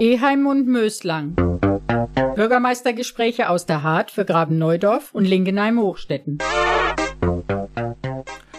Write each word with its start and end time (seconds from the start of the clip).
Eheim 0.00 0.46
und 0.46 0.66
Möslang. 0.66 1.34
Bürgermeistergespräche 2.34 3.48
aus 3.48 3.66
der 3.66 3.82
Hart 3.82 4.10
für 4.10 4.24
Graben-Neudorf 4.24 5.14
und 5.14 5.24
Lingenheim-Hochstetten. 5.24 6.38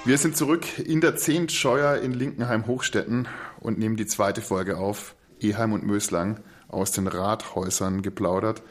Wir 0.05 0.17
sind 0.17 0.37
zurück 0.37 0.79
in 0.79 1.01
der 1.01 1.15
Zehntscheuer 1.15 1.97
in 1.97 2.13
Linkenheim-Hochstetten 2.13 3.27
und 3.59 3.77
nehmen 3.77 3.97
die 3.97 4.05
zweite 4.05 4.41
Folge 4.41 4.77
auf. 4.77 5.15
Eheim 5.39 5.73
und 5.73 5.85
Möslang 5.85 6.39
aus 6.69 6.91
den 6.91 7.07
Rathäusern 7.07 8.01
geplaudert. 8.01 8.61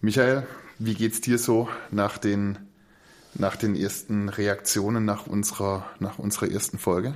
Michael, 0.00 0.46
wie 0.78 0.94
geht's 0.94 1.20
dir 1.20 1.38
so 1.38 1.68
nach 1.90 2.18
den, 2.18 2.58
nach 3.34 3.56
den 3.56 3.76
ersten 3.76 4.28
Reaktionen 4.28 5.04
nach 5.04 5.26
unserer, 5.26 5.86
nach 6.00 6.18
unserer 6.18 6.50
ersten 6.50 6.78
Folge? 6.78 7.14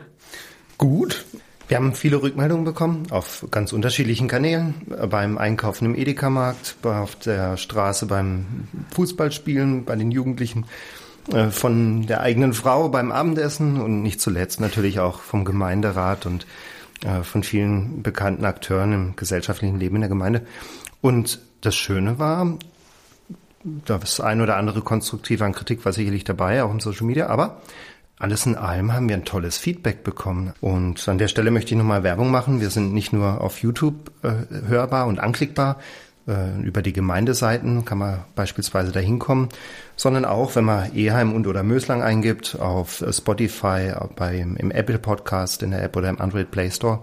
Gut. 0.78 1.24
Wir 1.68 1.78
haben 1.78 1.94
viele 1.94 2.22
Rückmeldungen 2.22 2.64
bekommen 2.64 3.08
auf 3.10 3.44
ganz 3.50 3.72
unterschiedlichen 3.72 4.28
Kanälen. 4.28 4.74
Beim 5.10 5.36
Einkaufen 5.36 5.86
im 5.86 5.94
Edeka-Markt, 5.96 6.76
auf 6.84 7.16
der 7.16 7.56
Straße 7.56 8.06
beim 8.06 8.46
Fußballspielen, 8.94 9.84
bei 9.84 9.96
den 9.96 10.12
Jugendlichen, 10.12 10.66
äh, 11.32 11.48
von 11.50 12.06
der 12.06 12.20
eigenen 12.20 12.52
Frau 12.52 12.88
beim 12.88 13.10
Abendessen 13.10 13.80
und 13.80 14.02
nicht 14.02 14.20
zuletzt 14.20 14.60
natürlich 14.60 15.00
auch 15.00 15.18
vom 15.18 15.44
Gemeinderat 15.44 16.24
und 16.24 16.46
äh, 17.04 17.24
von 17.24 17.42
vielen 17.42 18.00
bekannten 18.02 18.44
Akteuren 18.44 18.92
im 18.92 19.16
gesellschaftlichen 19.16 19.80
Leben 19.80 19.96
in 19.96 20.02
der 20.02 20.08
Gemeinde. 20.08 20.46
Und 21.00 21.40
das 21.62 21.74
Schöne 21.74 22.20
war, 22.20 22.58
das 23.64 24.20
ein 24.20 24.40
oder 24.40 24.56
andere 24.56 24.82
konstruktive 24.82 25.44
an 25.44 25.52
Kritik 25.52 25.84
war 25.84 25.92
sicherlich 25.92 26.22
dabei, 26.22 26.62
auch 26.62 26.70
im 26.70 26.78
Social 26.78 27.06
Media, 27.06 27.26
aber 27.26 27.60
alles 28.18 28.46
in 28.46 28.56
allem 28.56 28.92
haben 28.94 29.08
wir 29.08 29.16
ein 29.16 29.24
tolles 29.24 29.58
Feedback 29.58 30.02
bekommen. 30.02 30.54
Und 30.60 31.06
an 31.08 31.18
der 31.18 31.28
Stelle 31.28 31.50
möchte 31.50 31.72
ich 31.72 31.78
nochmal 31.78 32.02
Werbung 32.02 32.30
machen. 32.30 32.60
Wir 32.60 32.70
sind 32.70 32.94
nicht 32.94 33.12
nur 33.12 33.40
auf 33.42 33.60
YouTube 33.60 34.10
äh, 34.22 34.32
hörbar 34.68 35.06
und 35.06 35.18
anklickbar. 35.18 35.78
Äh, 36.26 36.60
über 36.62 36.80
die 36.80 36.94
Gemeindeseiten 36.94 37.84
kann 37.84 37.98
man 37.98 38.24
beispielsweise 38.34 38.90
da 38.90 39.00
hinkommen, 39.00 39.50
sondern 39.96 40.24
auch, 40.24 40.56
wenn 40.56 40.64
man 40.64 40.94
Eheim 40.94 41.34
und 41.34 41.46
oder 41.46 41.62
Möslang 41.62 42.02
eingibt, 42.02 42.58
auf 42.58 43.04
Spotify, 43.10 43.92
beim, 44.16 44.56
im 44.56 44.70
Apple 44.70 44.98
Podcast, 44.98 45.62
in 45.62 45.70
der 45.70 45.82
App 45.82 45.94
oder 45.96 46.08
im 46.08 46.20
Android 46.20 46.50
Play 46.50 46.70
Store. 46.70 47.00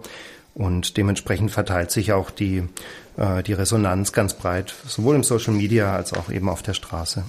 Und 0.56 0.98
dementsprechend 0.98 1.52
verteilt 1.52 1.92
sich 1.92 2.12
auch 2.12 2.32
die, 2.32 2.64
äh, 3.18 3.44
die 3.44 3.54
Resonanz 3.54 4.14
ganz 4.14 4.34
breit, 4.34 4.74
sowohl 4.88 5.16
im 5.16 5.24
Social 5.24 5.54
Media 5.54 5.96
als 5.96 6.14
auch 6.14 6.32
eben 6.32 6.50
auf 6.50 6.64
der 6.64 6.74
Straße. 6.74 7.24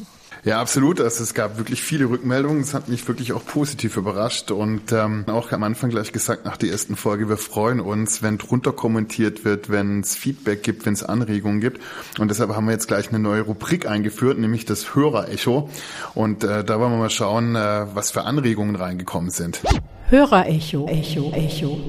Ja, 0.45 0.61
absolut. 0.61 1.01
Also 1.01 1.23
es 1.23 1.33
gab 1.33 1.57
wirklich 1.57 1.83
viele 1.83 2.05
Rückmeldungen. 2.05 2.61
Es 2.61 2.75
hat 2.75 2.89
mich 2.89 3.09
wirklich 3.09 3.33
auch 3.33 3.45
positiv 3.45 3.97
überrascht 3.97 4.51
und 4.51 4.93
ähm, 4.93 5.25
auch 5.27 5.53
am 5.53 5.63
Anfang 5.63 5.89
gleich 5.89 6.13
gesagt 6.13 6.45
nach 6.45 6.59
der 6.59 6.71
ersten 6.71 6.97
Folge, 6.97 7.31
wir 7.31 7.39
freuen 7.39 7.81
uns, 7.81 8.23
wenn 8.23 8.37
drunter 8.37 8.73
kommentiert 8.73 9.47
wird, 9.47 9.71
wenn 9.71 10.01
es 10.01 10.15
Feedback 10.15 10.63
gibt, 10.63 10.85
wenn 10.85 10.93
es 10.93 11.03
Anregungen 11.03 11.61
gibt. 11.61 11.81
Und 12.19 12.29
deshalb 12.29 12.55
haben 12.55 12.67
wir 12.67 12.73
jetzt 12.73 12.89
gleich 12.89 13.09
eine 13.09 13.21
neue 13.21 13.41
Rubrik 13.41 13.89
eingeführt, 13.89 14.39
nämlich 14.39 14.67
das 14.67 14.95
Hörerecho. 14.95 15.71
Und 16.15 16.45
äh, 16.45 16.63
da 16.63 16.79
wollen 16.79 16.93
wir 16.93 16.99
mal 16.99 17.11
schauen, 17.11 17.57
äh, 17.57 17.87
was 17.95 18.11
für 18.11 18.25
Anregungen 18.25 18.77
reingekommen 18.77 19.31
sind. 19.31 19.63
Hörerecho, 20.11 20.87
Echo, 20.89 21.33
Echo. 21.33 21.81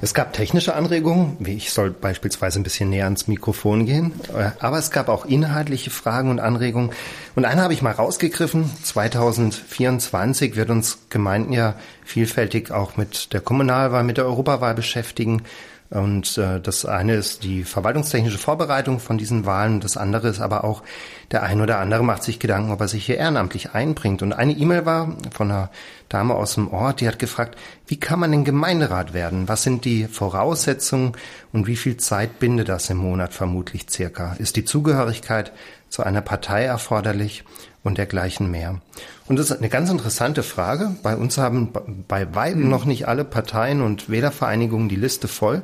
Es 0.00 0.14
gab 0.14 0.32
technische 0.32 0.76
Anregungen, 0.76 1.36
wie 1.40 1.54
ich 1.54 1.72
soll 1.72 1.90
beispielsweise 1.90 2.60
ein 2.60 2.62
bisschen 2.62 2.88
näher 2.88 3.06
ans 3.06 3.26
Mikrofon 3.26 3.84
gehen, 3.84 4.12
äh, 4.32 4.50
aber 4.60 4.78
es 4.78 4.92
gab 4.92 5.08
auch 5.08 5.26
inhaltliche 5.26 5.90
Fragen 5.90 6.30
und 6.30 6.38
Anregungen. 6.38 6.90
Und 7.34 7.44
eine 7.44 7.62
habe 7.62 7.72
ich 7.72 7.82
mal 7.82 7.90
rausgegriffen. 7.90 8.70
2024 8.84 10.54
wird 10.54 10.70
uns 10.70 10.98
Gemeinden 11.10 11.52
ja 11.52 11.74
vielfältig 12.04 12.70
auch 12.70 12.96
mit 12.96 13.32
der 13.32 13.40
Kommunalwahl, 13.40 14.04
mit 14.04 14.18
der 14.18 14.26
Europawahl 14.26 14.74
beschäftigen. 14.74 15.42
Und 15.90 16.36
äh, 16.36 16.60
das 16.60 16.84
eine 16.84 17.14
ist 17.14 17.44
die 17.44 17.64
verwaltungstechnische 17.64 18.36
Vorbereitung 18.36 19.00
von 19.00 19.16
diesen 19.16 19.46
Wahlen. 19.46 19.80
Das 19.80 19.96
andere 19.96 20.28
ist 20.28 20.40
aber 20.40 20.64
auch, 20.64 20.82
der 21.30 21.42
ein 21.42 21.62
oder 21.62 21.78
andere 21.78 22.02
macht 22.02 22.22
sich 22.22 22.38
Gedanken, 22.38 22.72
ob 22.72 22.80
er 22.80 22.88
sich 22.88 23.06
hier 23.06 23.16
ehrenamtlich 23.16 23.72
einbringt. 23.72 24.20
Und 24.20 24.34
eine 24.34 24.52
E-Mail 24.52 24.84
war 24.84 25.16
von 25.30 25.50
einer 25.50 25.70
Dame 26.10 26.34
aus 26.34 26.54
dem 26.54 26.68
Ort, 26.68 27.00
die 27.00 27.08
hat 27.08 27.18
gefragt, 27.18 27.58
wie 27.86 27.98
kann 27.98 28.20
man 28.20 28.32
denn 28.32 28.44
Gemeinderat 28.44 29.14
werden? 29.14 29.48
Was 29.48 29.62
sind 29.62 29.86
die 29.86 30.04
Voraussetzungen 30.06 31.12
und 31.52 31.66
wie 31.66 31.76
viel 31.76 31.96
Zeit 31.96 32.38
bindet 32.38 32.68
das 32.68 32.90
im 32.90 32.98
Monat 32.98 33.32
vermutlich 33.32 33.86
circa? 33.90 34.34
Ist 34.38 34.56
die 34.56 34.64
Zugehörigkeit 34.64 35.52
zu 35.88 36.02
einer 36.02 36.20
Partei 36.20 36.64
erforderlich 36.64 37.44
und 37.88 37.98
dergleichen 37.98 38.50
mehr? 38.50 38.80
Und 39.26 39.38
das 39.38 39.50
ist 39.50 39.58
eine 39.58 39.68
ganz 39.68 39.90
interessante 39.90 40.42
Frage. 40.42 40.96
Bei 41.02 41.16
uns 41.16 41.36
haben 41.36 41.70
bei 42.06 42.34
weitem 42.34 42.62
mhm. 42.64 42.70
noch 42.70 42.84
nicht 42.84 43.08
alle 43.08 43.24
Parteien 43.24 43.82
und 43.82 44.08
Wählervereinigungen 44.08 44.88
die 44.88 44.96
Liste 44.96 45.26
voll. 45.28 45.62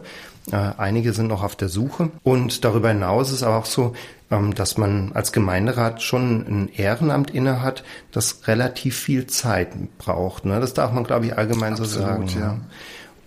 Äh, 0.52 0.56
einige 0.76 1.14
sind 1.14 1.28
noch 1.28 1.42
auf 1.42 1.56
der 1.56 1.68
Suche. 1.68 2.10
Und 2.22 2.64
darüber 2.64 2.88
hinaus 2.88 3.32
ist 3.32 3.42
aber 3.42 3.56
auch 3.56 3.64
so, 3.64 3.94
ähm, 4.30 4.54
dass 4.54 4.76
man 4.76 5.12
als 5.14 5.32
Gemeinderat 5.32 6.02
schon 6.02 6.46
ein 6.46 6.68
Ehrenamt 6.74 7.30
inne 7.30 7.62
hat, 7.62 7.84
das 8.12 8.46
relativ 8.46 8.98
viel 8.98 9.26
Zeit 9.26 9.68
braucht. 9.98 10.44
Ne? 10.44 10.60
Das 10.60 10.74
darf 10.74 10.92
man, 10.92 11.04
glaube 11.04 11.26
ich, 11.26 11.38
allgemein 11.38 11.72
Absolut, 11.72 11.92
so 11.92 12.00
sagen. 12.00 12.28
Ja. 12.28 12.40
Ne? 12.40 12.60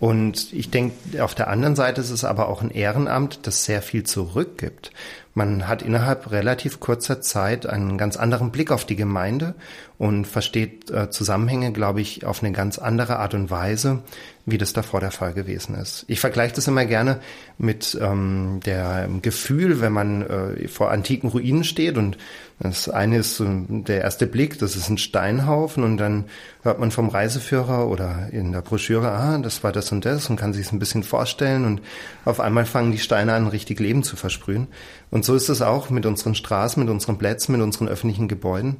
Und 0.00 0.52
ich 0.52 0.70
denke, 0.70 1.24
auf 1.24 1.34
der 1.34 1.48
anderen 1.48 1.74
Seite 1.74 2.00
ist 2.00 2.10
es 2.10 2.24
aber 2.24 2.48
auch 2.48 2.62
ein 2.62 2.70
Ehrenamt, 2.70 3.40
das 3.48 3.64
sehr 3.64 3.82
viel 3.82 4.04
zurückgibt. 4.04 4.92
Man 5.38 5.68
hat 5.68 5.82
innerhalb 5.82 6.32
relativ 6.32 6.80
kurzer 6.80 7.20
Zeit 7.20 7.64
einen 7.64 7.96
ganz 7.96 8.16
anderen 8.16 8.50
Blick 8.50 8.72
auf 8.72 8.84
die 8.84 8.96
Gemeinde 8.96 9.54
und 9.96 10.26
versteht 10.26 10.90
äh, 10.90 11.10
Zusammenhänge, 11.10 11.70
glaube 11.70 12.00
ich, 12.00 12.26
auf 12.26 12.42
eine 12.42 12.50
ganz 12.50 12.76
andere 12.76 13.20
Art 13.20 13.34
und 13.34 13.48
Weise, 13.48 14.02
wie 14.46 14.58
das 14.58 14.72
davor 14.72 14.98
der 14.98 15.12
Fall 15.12 15.34
gewesen 15.34 15.76
ist. 15.76 16.04
Ich 16.08 16.18
vergleiche 16.18 16.56
das 16.56 16.66
immer 16.66 16.86
gerne 16.86 17.20
mit 17.56 17.96
ähm, 18.00 18.58
der 18.66 19.08
Gefühl, 19.22 19.80
wenn 19.80 19.92
man 19.92 20.22
äh, 20.22 20.66
vor 20.66 20.90
antiken 20.90 21.30
Ruinen 21.30 21.62
steht 21.62 21.98
und 21.98 22.18
das 22.58 22.88
eine 22.88 23.18
ist 23.18 23.36
so 23.36 23.46
der 23.68 24.00
erste 24.00 24.26
Blick, 24.26 24.58
das 24.58 24.74
ist 24.74 24.88
ein 24.88 24.98
Steinhaufen 24.98 25.84
und 25.84 25.98
dann 25.98 26.24
hört 26.62 26.78
man 26.78 26.90
vom 26.90 27.08
Reiseführer 27.08 27.88
oder 27.88 28.28
in 28.32 28.52
der 28.52 28.62
Broschüre, 28.62 29.10
ah, 29.10 29.38
das 29.38 29.62
war 29.62 29.72
das 29.72 29.92
und 29.92 30.04
das 30.04 30.28
und 30.28 30.36
kann 30.36 30.52
sich 30.52 30.66
es 30.66 30.72
ein 30.72 30.78
bisschen 30.78 31.02
vorstellen 31.02 31.64
und 31.64 31.80
auf 32.24 32.40
einmal 32.40 32.66
fangen 32.66 32.92
die 32.92 32.98
Steine 32.98 33.34
an, 33.34 33.46
richtig 33.46 33.80
Leben 33.80 34.02
zu 34.02 34.16
versprühen. 34.16 34.68
Und 35.10 35.24
so 35.24 35.34
ist 35.34 35.48
es 35.48 35.62
auch 35.62 35.90
mit 35.90 36.04
unseren 36.04 36.34
Straßen, 36.34 36.82
mit 36.82 36.90
unseren 36.90 37.18
Plätzen, 37.18 37.52
mit 37.52 37.62
unseren 37.62 37.88
öffentlichen 37.88 38.28
Gebäuden. 38.28 38.78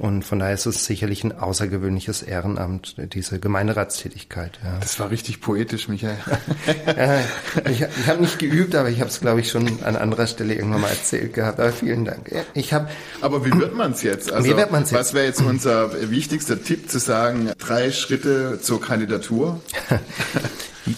Und 0.00 0.24
von 0.24 0.38
daher 0.38 0.54
ist 0.54 0.64
es 0.64 0.86
sicherlich 0.86 1.24
ein 1.24 1.38
außergewöhnliches 1.38 2.22
Ehrenamt, 2.22 2.94
diese 3.12 3.38
Gemeinderatstätigkeit. 3.38 4.58
Ja. 4.64 4.78
Das 4.80 4.98
war 4.98 5.10
richtig 5.10 5.42
poetisch, 5.42 5.88
Michael. 5.88 6.16
ich 7.70 7.82
ich 7.82 8.06
habe 8.06 8.22
nicht 8.22 8.38
geübt, 8.38 8.74
aber 8.74 8.88
ich 8.88 9.00
habe 9.00 9.10
es, 9.10 9.20
glaube 9.20 9.40
ich, 9.40 9.50
schon 9.50 9.82
an 9.82 9.96
anderer 9.96 10.26
Stelle 10.26 10.54
irgendwann 10.54 10.80
mal 10.80 10.88
erzählt 10.88 11.34
gehabt. 11.34 11.60
Aber 11.60 11.70
vielen 11.70 12.06
Dank. 12.06 12.32
Ich 12.54 12.72
hab, 12.72 12.90
aber 13.20 13.44
wie 13.44 13.52
wird 13.52 13.76
man 13.76 13.92
es 13.92 14.02
jetzt? 14.02 14.32
Also, 14.32 14.48
wie 14.48 14.56
wird 14.56 14.70
man's 14.70 14.90
jetzt? 14.90 15.00
Was 15.00 15.12
wäre 15.12 15.26
jetzt 15.26 15.42
unser 15.42 16.10
wichtigster 16.10 16.62
Tipp 16.62 16.90
zu 16.90 16.98
sagen, 16.98 17.19
drei 17.58 17.92
Schritte 17.92 18.60
zur 18.60 18.80
Kandidatur? 18.80 19.60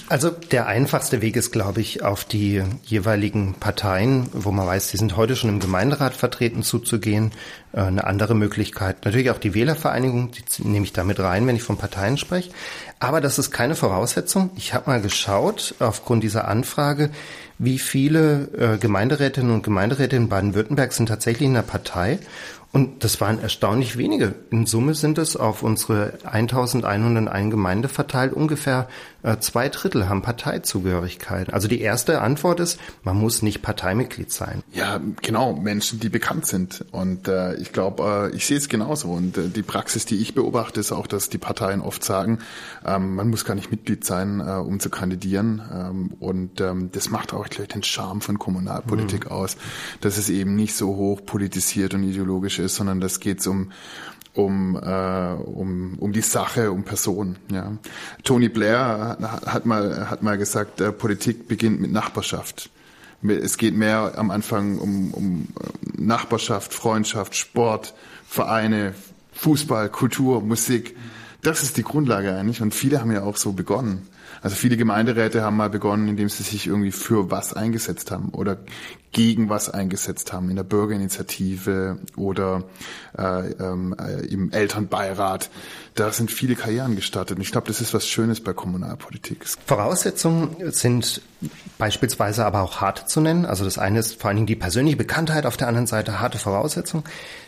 Also 0.08 0.30
der 0.30 0.66
einfachste 0.66 1.20
Weg 1.22 1.36
ist, 1.36 1.50
glaube 1.50 1.80
ich, 1.80 2.02
auf 2.04 2.24
die 2.24 2.62
jeweiligen 2.84 3.54
Parteien, 3.54 4.28
wo 4.32 4.52
man 4.52 4.66
weiß, 4.66 4.90
die 4.90 4.96
sind 4.96 5.16
heute 5.16 5.34
schon 5.34 5.50
im 5.50 5.60
Gemeinderat 5.60 6.14
vertreten, 6.14 6.62
zuzugehen. 6.62 7.32
Äh, 7.72 7.80
eine 7.80 8.04
andere 8.04 8.34
Möglichkeit, 8.34 9.04
natürlich 9.04 9.30
auch 9.30 9.38
die 9.38 9.54
Wählervereinigung, 9.54 10.30
die 10.30 10.68
nehme 10.68 10.84
ich 10.84 10.92
damit 10.92 11.18
rein, 11.18 11.46
wenn 11.46 11.56
ich 11.56 11.62
von 11.62 11.78
Parteien 11.78 12.16
spreche. 12.16 12.50
Aber 13.00 13.20
das 13.20 13.38
ist 13.38 13.50
keine 13.50 13.74
Voraussetzung. 13.74 14.50
Ich 14.56 14.72
habe 14.72 14.88
mal 14.88 15.00
geschaut, 15.00 15.74
aufgrund 15.80 16.22
dieser 16.22 16.46
Anfrage, 16.46 17.10
wie 17.58 17.78
viele 17.78 18.48
äh, 18.56 18.78
Gemeinderätinnen 18.78 19.52
und 19.52 19.62
Gemeinderäte 19.62 20.16
in 20.16 20.28
Baden-Württemberg 20.28 20.92
sind 20.92 21.06
tatsächlich 21.06 21.46
in 21.46 21.54
der 21.54 21.62
Partei. 21.62 22.18
Und 22.72 23.04
das 23.04 23.20
waren 23.20 23.38
erstaunlich 23.38 23.98
wenige. 23.98 24.34
In 24.50 24.64
Summe 24.64 24.94
sind 24.94 25.18
es 25.18 25.36
auf 25.36 25.62
unsere 25.62 26.14
1101 26.24 27.50
Gemeinde 27.50 27.88
verteilt 27.88 28.32
ungefähr 28.32 28.88
äh, 28.88 29.11
zwei 29.40 29.68
Drittel 29.68 30.08
haben 30.08 30.22
Parteizugehörigkeit. 30.22 31.52
Also 31.52 31.68
die 31.68 31.80
erste 31.80 32.20
Antwort 32.20 32.60
ist, 32.60 32.78
man 33.04 33.16
muss 33.16 33.42
nicht 33.42 33.62
Parteimitglied 33.62 34.32
sein. 34.32 34.62
Ja, 34.72 35.00
genau, 35.22 35.54
Menschen, 35.54 36.00
die 36.00 36.08
bekannt 36.08 36.46
sind. 36.46 36.84
Und 36.90 37.28
äh, 37.28 37.54
ich 37.56 37.72
glaube, 37.72 38.30
äh, 38.32 38.36
ich 38.36 38.46
sehe 38.46 38.56
es 38.56 38.68
genauso. 38.68 39.08
Und 39.08 39.38
äh, 39.38 39.48
die 39.48 39.62
Praxis, 39.62 40.06
die 40.06 40.16
ich 40.16 40.34
beobachte, 40.34 40.80
ist 40.80 40.90
auch, 40.90 41.06
dass 41.06 41.28
die 41.28 41.38
Parteien 41.38 41.80
oft 41.80 42.02
sagen, 42.02 42.38
ähm, 42.84 43.14
man 43.14 43.30
muss 43.30 43.44
gar 43.44 43.54
nicht 43.54 43.70
Mitglied 43.70 44.04
sein, 44.04 44.40
äh, 44.40 44.54
um 44.54 44.80
zu 44.80 44.90
kandidieren. 44.90 45.62
Ähm, 45.72 46.10
und 46.18 46.60
ähm, 46.60 46.90
das 46.92 47.10
macht 47.10 47.32
auch, 47.32 47.48
glaube 47.48 47.64
ich, 47.64 47.68
den 47.68 47.82
Charme 47.82 48.20
von 48.20 48.38
Kommunalpolitik 48.38 49.26
mhm. 49.26 49.32
aus, 49.32 49.56
dass 50.00 50.18
es 50.18 50.30
eben 50.30 50.56
nicht 50.56 50.74
so 50.74 50.96
hoch 50.96 51.24
politisiert 51.24 51.94
und 51.94 52.02
ideologisch 52.02 52.58
ist, 52.58 52.74
sondern 52.74 53.00
das 53.00 53.20
geht 53.20 53.46
um 53.46 53.70
um, 54.34 54.76
äh, 54.76 55.32
um, 55.34 55.98
um 55.98 56.12
die 56.12 56.22
Sache, 56.22 56.72
um 56.72 56.84
Personen. 56.84 57.36
Ja. 57.50 57.72
Tony 58.24 58.48
Blair 58.48 59.18
hat 59.46 59.66
mal, 59.66 60.10
hat 60.10 60.22
mal 60.22 60.38
gesagt, 60.38 60.80
äh, 60.80 60.92
Politik 60.92 61.48
beginnt 61.48 61.80
mit 61.80 61.92
Nachbarschaft. 61.92 62.70
Es 63.22 63.56
geht 63.56 63.76
mehr 63.76 64.14
am 64.16 64.30
Anfang 64.30 64.78
um, 64.78 65.14
um 65.14 65.48
äh, 65.60 66.02
Nachbarschaft, 66.02 66.72
Freundschaft, 66.72 67.36
Sport, 67.36 67.94
Vereine, 68.26 68.94
Fußball, 69.32 69.88
Kultur, 69.90 70.40
Musik. 70.40 70.96
Das 71.42 71.62
ist 71.62 71.76
die 71.76 71.82
Grundlage 71.82 72.34
eigentlich 72.34 72.62
und 72.62 72.74
viele 72.74 73.00
haben 73.00 73.12
ja 73.12 73.22
auch 73.22 73.36
so 73.36 73.52
begonnen. 73.52 74.08
Also 74.40 74.56
viele 74.56 74.76
Gemeinderäte 74.76 75.42
haben 75.42 75.56
mal 75.56 75.70
begonnen, 75.70 76.08
indem 76.08 76.28
sie 76.28 76.42
sich 76.42 76.66
irgendwie 76.66 76.90
für 76.90 77.30
was 77.30 77.52
eingesetzt 77.52 78.10
haben 78.10 78.30
oder 78.30 78.58
gegen 79.12 79.50
was 79.50 79.68
eingesetzt 79.68 80.32
haben 80.32 80.48
in 80.48 80.56
der 80.56 80.64
Bürgerinitiative 80.64 81.98
oder 82.16 82.64
äh, 83.16 83.50
ähm, 83.50 83.94
äh, 83.98 84.26
im 84.26 84.50
Elternbeirat. 84.50 85.50
Da 85.94 86.10
sind 86.10 86.30
viele 86.30 86.54
Karrieren 86.54 86.96
gestartet. 86.96 87.36
Und 87.36 87.42
ich 87.42 87.52
glaube, 87.52 87.66
das 87.66 87.82
ist 87.82 87.92
was 87.92 88.08
Schönes 88.08 88.40
bei 88.40 88.54
Kommunalpolitik. 88.54 89.44
Voraussetzungen 89.66 90.56
sind 90.72 91.20
beispielsweise 91.76 92.46
aber 92.46 92.62
auch 92.62 92.80
hart 92.80 93.10
zu 93.10 93.20
nennen. 93.20 93.44
Also 93.44 93.64
das 93.64 93.76
eine 93.76 93.98
ist 93.98 94.18
vor 94.18 94.28
allen 94.28 94.36
Dingen 94.36 94.46
die 94.46 94.56
persönliche 94.56 94.96
Bekanntheit, 94.96 95.44
auf 95.44 95.58
der 95.58 95.68
anderen 95.68 95.86
Seite 95.86 96.20
harte 96.20 96.38
Voraussetzungen. 96.38 97.04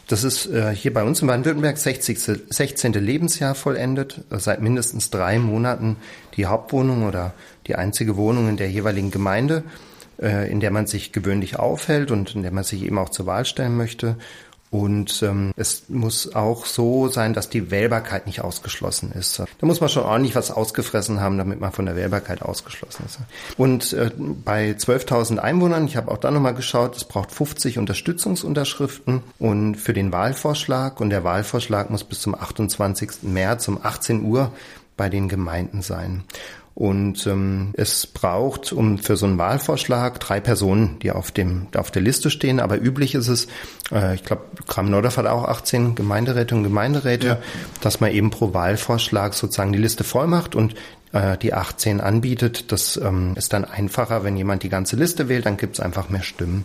Das 0.06 0.22
ist 0.22 0.44
äh, 0.46 0.74
hier 0.74 0.92
bei 0.92 1.02
uns 1.02 1.22
in 1.22 1.28
Baden-Württemberg 1.28 1.78
60, 1.78 2.18
16. 2.50 2.92
Lebensjahr 2.92 3.54
vollendet, 3.54 4.20
seit 4.28 4.60
mindestens 4.60 5.08
drei 5.08 5.38
Monaten 5.38 5.96
die 6.36 6.44
Hauptwohnung 6.44 7.06
oder 7.06 7.32
die 7.66 7.76
einzige 7.76 8.18
Wohnung 8.18 8.50
in 8.50 8.58
der 8.58 8.70
jeweiligen 8.70 9.10
Gemeinde 9.10 9.62
äh, 10.20 10.50
in 10.50 10.60
der 10.60 10.70
man 10.70 10.86
sich 10.86 11.12
gewöhnlich 11.12 11.58
aufhält 11.58 12.10
und 12.10 12.34
in 12.34 12.42
der 12.42 12.52
man 12.52 12.64
sich 12.64 12.82
eben 12.82 12.98
auch 12.98 13.08
zur 13.08 13.26
Wahl 13.26 13.44
stellen 13.44 13.76
möchte. 13.76 14.16
Und 14.74 15.22
ähm, 15.22 15.52
es 15.56 15.84
muss 15.88 16.34
auch 16.34 16.66
so 16.66 17.06
sein, 17.06 17.32
dass 17.32 17.48
die 17.48 17.70
Wählbarkeit 17.70 18.26
nicht 18.26 18.40
ausgeschlossen 18.40 19.12
ist. 19.12 19.38
Da 19.38 19.46
muss 19.60 19.80
man 19.80 19.88
schon 19.88 20.02
ordentlich 20.02 20.34
was 20.34 20.50
ausgefressen 20.50 21.20
haben, 21.20 21.38
damit 21.38 21.60
man 21.60 21.70
von 21.70 21.86
der 21.86 21.94
Wählbarkeit 21.94 22.42
ausgeschlossen 22.42 23.04
ist. 23.06 23.20
Und 23.56 23.92
äh, 23.92 24.10
bei 24.16 24.72
12.000 24.72 25.38
Einwohnern, 25.38 25.86
ich 25.86 25.96
habe 25.96 26.10
auch 26.10 26.18
da 26.18 26.32
nochmal 26.32 26.54
geschaut, 26.54 26.96
es 26.96 27.04
braucht 27.04 27.30
50 27.30 27.78
Unterstützungsunterschriften 27.78 29.22
und 29.38 29.76
für 29.76 29.92
den 29.92 30.10
Wahlvorschlag. 30.10 31.00
Und 31.00 31.10
der 31.10 31.22
Wahlvorschlag 31.22 31.90
muss 31.90 32.02
bis 32.02 32.22
zum 32.22 32.34
28. 32.34 33.22
März 33.22 33.68
um 33.68 33.78
18 33.80 34.24
Uhr 34.24 34.50
bei 34.96 35.08
den 35.08 35.28
Gemeinden 35.28 35.82
sein. 35.82 36.24
Und 36.74 37.24
ähm, 37.28 37.70
es 37.74 38.06
braucht 38.08 38.72
um 38.72 38.98
für 38.98 39.16
so 39.16 39.26
einen 39.26 39.38
Wahlvorschlag 39.38 40.18
drei 40.18 40.40
Personen, 40.40 40.98
die 41.00 41.12
auf 41.12 41.30
dem 41.30 41.68
auf 41.76 41.92
der 41.92 42.02
Liste 42.02 42.30
stehen. 42.30 42.58
Aber 42.58 42.80
üblich 42.80 43.14
ist 43.14 43.28
es, 43.28 43.46
äh, 43.92 44.16
ich 44.16 44.24
glaube, 44.24 44.42
Kram-Nordorf 44.66 45.16
hat 45.16 45.26
auch 45.26 45.44
18 45.44 45.94
Gemeinderäte 45.94 46.56
und 46.56 46.64
Gemeinderäte, 46.64 47.26
ja. 47.26 47.38
dass 47.80 48.00
man 48.00 48.10
eben 48.10 48.30
pro 48.30 48.54
Wahlvorschlag 48.54 49.34
sozusagen 49.34 49.72
die 49.72 49.78
Liste 49.78 50.02
voll 50.02 50.26
macht 50.26 50.56
und 50.56 50.74
äh, 51.12 51.38
die 51.38 51.54
18 51.54 52.00
anbietet. 52.00 52.72
Das 52.72 52.96
ähm, 52.96 53.34
ist 53.36 53.52
dann 53.52 53.64
einfacher, 53.64 54.24
wenn 54.24 54.36
jemand 54.36 54.64
die 54.64 54.68
ganze 54.68 54.96
Liste 54.96 55.28
wählt, 55.28 55.46
dann 55.46 55.56
gibt 55.56 55.74
es 55.74 55.80
einfach 55.80 56.08
mehr 56.08 56.22
Stimmen. 56.22 56.64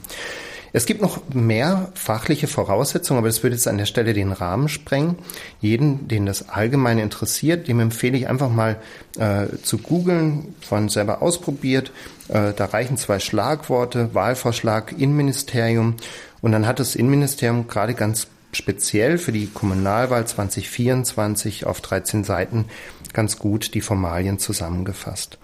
Es 0.71 0.85
gibt 0.85 1.01
noch 1.01 1.21
mehr 1.33 1.89
fachliche 1.95 2.47
Voraussetzungen, 2.47 3.17
aber 3.17 3.27
das 3.27 3.43
würde 3.43 3.55
jetzt 3.55 3.67
an 3.67 3.77
der 3.77 3.85
Stelle 3.85 4.13
den 4.13 4.31
Rahmen 4.31 4.69
sprengen. 4.69 5.15
Jeden, 5.61 6.07
den 6.07 6.25
das 6.25 6.49
allgemein 6.49 6.99
interessiert, 6.99 7.67
dem 7.67 7.79
empfehle 7.79 8.17
ich 8.17 8.27
einfach 8.27 8.49
mal 8.49 8.77
äh, 9.17 9.47
zu 9.63 9.77
googeln, 9.79 10.53
von 10.61 10.89
selber 10.89 11.21
ausprobiert. 11.21 11.91
Äh, 12.27 12.53
da 12.55 12.65
reichen 12.65 12.97
zwei 12.97 13.19
Schlagworte, 13.19 14.13
Wahlvorschlag, 14.13 14.93
Innenministerium. 14.97 15.95
Und 16.41 16.51
dann 16.51 16.67
hat 16.67 16.79
das 16.79 16.95
Innenministerium 16.95 17.67
gerade 17.67 17.93
ganz 17.93 18.27
speziell 18.51 19.17
für 19.17 19.31
die 19.31 19.47
Kommunalwahl 19.47 20.25
2024 20.25 21.65
auf 21.65 21.81
13 21.81 22.23
Seiten 22.23 22.65
ganz 23.13 23.37
gut 23.37 23.73
die 23.73 23.81
Formalien 23.81 24.39
zusammengefasst. 24.39 25.37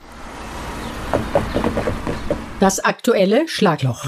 Das 2.60 2.80
aktuelle 2.80 3.48
Schlagloch. 3.48 4.06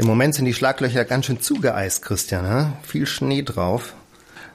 Im 0.00 0.06
Moment 0.06 0.34
sind 0.34 0.46
die 0.46 0.54
Schlaglöcher 0.54 1.04
ganz 1.04 1.26
schön 1.26 1.42
zugeeist, 1.42 2.00
Christian. 2.00 2.46
He? 2.46 2.72
Viel 2.88 3.06
Schnee 3.06 3.42
drauf. 3.42 3.92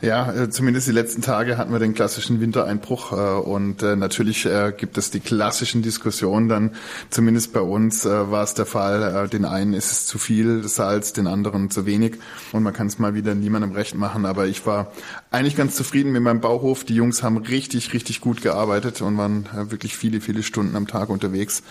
Ja, 0.01 0.33
äh, 0.33 0.50
zumindest 0.50 0.88
die 0.88 0.92
letzten 0.92 1.21
Tage 1.21 1.59
hatten 1.59 1.71
wir 1.71 1.77
den 1.77 1.94
klassischen 1.94 2.42
Wintereinbruch 2.42 3.12
äh, 3.12 3.15
und 3.15 3.83
äh, 3.83 3.95
natürlich 3.95 4.47
gibt 4.77 4.97
es 4.97 5.12
die 5.12 5.19
klassischen 5.19 5.83
Diskussionen 5.83 6.50
dann, 6.50 6.71
zumindest 7.12 7.53
bei 7.53 7.62
uns 7.62 8.06
war 8.06 8.44
es 8.44 8.56
der 8.56 8.65
Fall, 8.65 9.30
den 9.30 9.45
einen 9.45 9.74
ist 9.74 9.92
es 9.92 10.06
zu 10.07 10.18
viel 10.18 10.68
Salz, 10.68 11.13
den 11.13 11.27
anderen 11.27 11.69
zu 11.69 11.86
wenig 11.86 12.15
und 12.51 12.63
man 12.63 12.74
kann 12.74 12.88
es 12.88 12.97
mal 12.97 13.13
wieder 13.13 13.36
niemandem 13.36 13.71
recht 13.71 13.95
machen, 13.95 14.25
aber 14.25 14.47
ich 14.47 14.65
war 14.65 14.92
eigentlich 15.31 15.56
ganz 15.56 15.75
zufrieden 15.75 16.12
mit 16.12 16.21
meinem 16.21 16.42
Bauhof. 16.42 16.83
Die 16.83 16.95
Jungs 16.95 17.24
haben 17.24 17.38
richtig, 17.38 17.94
richtig 17.94 18.19
gut 18.19 18.42
gearbeitet 18.42 19.01
und 19.01 19.18
waren 19.18 19.47
wirklich 19.69 19.95
viele, 19.95 20.21
viele 20.21 20.44
Stunden 20.44 20.75
am 20.75 20.88
Tag 20.88 21.09
unterwegs, 21.09 21.63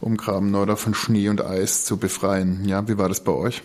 um 0.00 0.16
Graben-Norder 0.16 0.76
von 0.76 0.94
Schnee 0.94 1.28
und 1.28 1.44
Eis 1.44 1.84
zu 1.84 1.96
befreien. 1.96 2.66
Ja, 2.66 2.88
wie 2.88 2.98
war 2.98 3.08
das 3.08 3.20
bei 3.20 3.32
euch? 3.32 3.62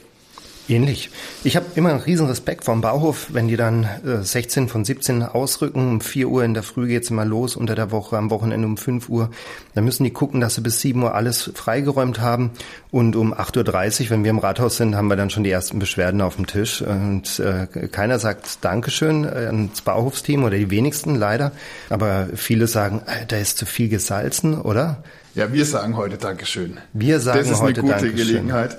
Ähnlich. 0.70 1.10
Ich 1.44 1.56
habe 1.56 1.66
immer 1.76 1.90
einen 1.90 2.00
riesen 2.00 2.28
Respekt 2.28 2.64
vom 2.64 2.82
Bauhof, 2.82 3.28
wenn 3.30 3.48
die 3.48 3.58
dann 3.58 3.84
äh, 4.06 4.24
16 4.24 4.70
von 4.70 4.86
17 4.86 5.24
ausrücken. 5.24 5.90
Um 5.90 6.02
4 6.02 6.30
Uhr 6.30 6.44
in 6.46 6.54
der 6.54 6.64
Früh 6.64 6.88
geht's 6.88 7.10
immer 7.10 7.26
los, 7.26 7.56
unter 7.56 7.76
der 7.76 7.92
Woche, 7.92 8.18
am 8.18 8.30
Wochenende 8.30 8.68
um 8.68 8.78
5 8.78 9.10
Uhr. 9.10 9.32
Dann 9.74 9.84
müssen 9.84 10.04
die 10.04 10.12
gucken, 10.12 10.40
dass 10.40 10.56
sie 10.56 10.62
bis 10.62 10.80
7 10.80 11.02
Uhr 11.02 11.16
alles 11.16 11.52
freigeräumt 11.56 12.22
haben. 12.22 12.52
Und 12.92 13.16
um 13.16 13.34
8.30 13.34 14.04
Uhr, 14.04 14.10
wenn 14.12 14.24
wir 14.24 14.30
im 14.30 14.38
Rathaus 14.38 14.78
sind, 14.78 14.96
haben 14.96 15.08
wir 15.08 15.16
dann 15.16 15.30
schon 15.30 15.44
die 15.44 15.52
ersten 15.52 15.80
Beschwerden 15.80 16.22
auf 16.22 16.36
dem 16.36 16.48
Tisch. 16.48 16.82
Und 16.82 17.40
äh, 17.40 17.68
keiner 17.88 18.20
sagt 18.20 18.64
Dankeschön 18.64 19.26
äh, 19.26 19.48
ans 19.48 19.82
Bauhofsteam 19.82 20.44
oder 20.44 20.58
die 20.58 20.70
wenigsten 20.70 21.16
leider. 21.16 21.52
Aber 21.90 22.30
viele 22.36 22.68
sagen, 22.68 23.02
da 23.28 23.36
ist 23.36 23.58
zu 23.58 23.66
viel 23.66 23.90
gesalzen, 23.90 24.54
oder? 24.62 25.04
Ja, 25.34 25.54
wir 25.54 25.66
sagen 25.66 25.96
heute 25.96 26.18
Dankeschön. 26.18 26.78
Wir 26.92 27.20
sagen 27.20 27.40
heute 27.40 27.50
Dankeschön. 27.50 27.52
Das 27.52 27.58
ist 27.58 27.62
eine 27.62 27.74
gute 27.74 27.88
Dankeschön. 27.88 28.16
Gelegenheit. 28.16 28.78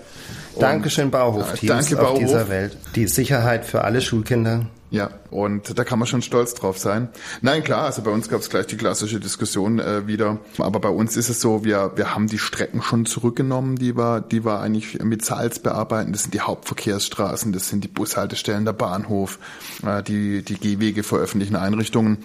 Dankeschön, 0.58 1.10
Bauhof-Teams 1.10 1.62
ja, 1.62 1.74
danke, 1.76 1.96
Bauhof. 1.96 2.12
auf 2.12 2.18
dieser 2.18 2.48
Welt. 2.50 2.76
Die 2.94 3.06
Sicherheit 3.06 3.64
für 3.64 3.84
alle 3.84 4.02
Schulkinder. 4.02 4.66
Ja, 4.90 5.08
und 5.30 5.78
da 5.78 5.84
kann 5.84 5.98
man 5.98 6.06
schon 6.06 6.20
stolz 6.20 6.52
drauf 6.52 6.76
sein. 6.76 7.08
Nein, 7.40 7.64
klar, 7.64 7.84
also 7.84 8.02
bei 8.02 8.10
uns 8.10 8.28
gab 8.28 8.40
es 8.40 8.50
gleich 8.50 8.66
die 8.66 8.76
klassische 8.76 9.18
Diskussion 9.18 9.78
äh, 9.78 10.06
wieder. 10.06 10.40
Aber 10.58 10.80
bei 10.80 10.90
uns 10.90 11.16
ist 11.16 11.30
es 11.30 11.40
so, 11.40 11.64
wir, 11.64 11.92
wir 11.96 12.14
haben 12.14 12.26
die 12.26 12.36
Strecken 12.36 12.82
schon 12.82 13.06
zurückgenommen, 13.06 13.76
die 13.76 13.96
wir, 13.96 14.20
die 14.20 14.44
wir 14.44 14.60
eigentlich 14.60 15.02
mit 15.02 15.24
Salz 15.24 15.60
bearbeiten. 15.60 16.12
Das 16.12 16.24
sind 16.24 16.34
die 16.34 16.42
Hauptverkehrsstraßen, 16.42 17.54
das 17.54 17.70
sind 17.70 17.82
die 17.84 17.88
Bushaltestellen, 17.88 18.66
der 18.66 18.74
Bahnhof, 18.74 19.38
äh, 19.82 20.02
die, 20.02 20.42
die 20.42 20.58
Gehwege 20.58 21.02
für 21.02 21.16
öffentlichen 21.16 21.56
Einrichtungen. 21.56 22.18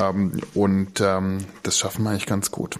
Ähm, 0.00 0.40
und 0.54 1.02
ähm, 1.02 1.40
das 1.64 1.76
schaffen 1.76 2.04
wir 2.04 2.10
eigentlich 2.12 2.24
ganz 2.24 2.50
gut. 2.50 2.78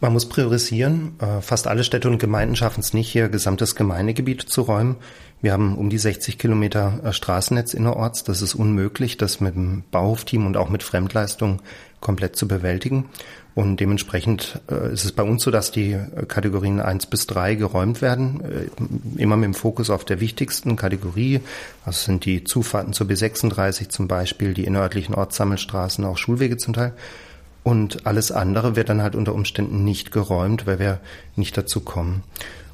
Man 0.00 0.12
muss 0.12 0.28
priorisieren. 0.28 1.16
Äh, 1.20 1.40
fast 1.40 1.66
alle 1.66 1.82
Städte 1.82 2.08
und 2.08 2.18
Gemeinden 2.18 2.54
schaffen 2.54 2.80
es 2.80 2.94
nicht, 2.94 3.14
ihr 3.14 3.28
gesamtes 3.28 3.74
Gemeindegebiet 3.74 4.42
zu 4.42 4.62
räumen. 4.62 4.96
Wir 5.42 5.52
haben 5.52 5.76
um 5.76 5.90
die 5.90 5.98
60 5.98 6.38
Kilometer 6.38 7.00
äh, 7.02 7.12
Straßennetz 7.12 7.74
innerorts. 7.74 8.22
Das 8.22 8.40
ist 8.40 8.54
unmöglich, 8.54 9.16
das 9.16 9.40
mit 9.40 9.56
dem 9.56 9.82
Bauhofteam 9.90 10.46
und 10.46 10.56
auch 10.56 10.68
mit 10.68 10.84
Fremdleistung 10.84 11.60
komplett 12.00 12.36
zu 12.36 12.46
bewältigen. 12.46 13.08
Und 13.56 13.80
dementsprechend 13.80 14.60
äh, 14.70 14.92
ist 14.92 15.04
es 15.04 15.10
bei 15.10 15.24
uns 15.24 15.42
so, 15.42 15.50
dass 15.50 15.72
die 15.72 15.98
Kategorien 16.28 16.78
eins 16.78 17.06
bis 17.06 17.26
drei 17.26 17.56
geräumt 17.56 18.00
werden, 18.00 18.70
immer 19.16 19.36
mit 19.36 19.46
dem 19.46 19.54
Fokus 19.54 19.90
auf 19.90 20.04
der 20.04 20.20
wichtigsten 20.20 20.76
Kategorie. 20.76 21.40
Das 21.84 22.04
sind 22.04 22.24
die 22.24 22.44
Zufahrten 22.44 22.92
zur 22.92 23.08
B36 23.08 23.88
zum 23.88 24.06
Beispiel, 24.06 24.54
die 24.54 24.62
innerörtlichen 24.62 25.16
Ortssammelstraßen, 25.16 26.04
auch 26.04 26.18
Schulwege 26.18 26.56
zum 26.56 26.74
Teil. 26.74 26.92
Und 27.68 28.06
alles 28.06 28.32
andere 28.32 28.76
wird 28.76 28.88
dann 28.88 29.02
halt 29.02 29.14
unter 29.14 29.34
Umständen 29.34 29.84
nicht 29.84 30.10
geräumt, 30.10 30.66
weil 30.66 30.78
wir 30.78 31.00
nicht 31.36 31.54
dazu 31.54 31.80
kommen. 31.80 32.22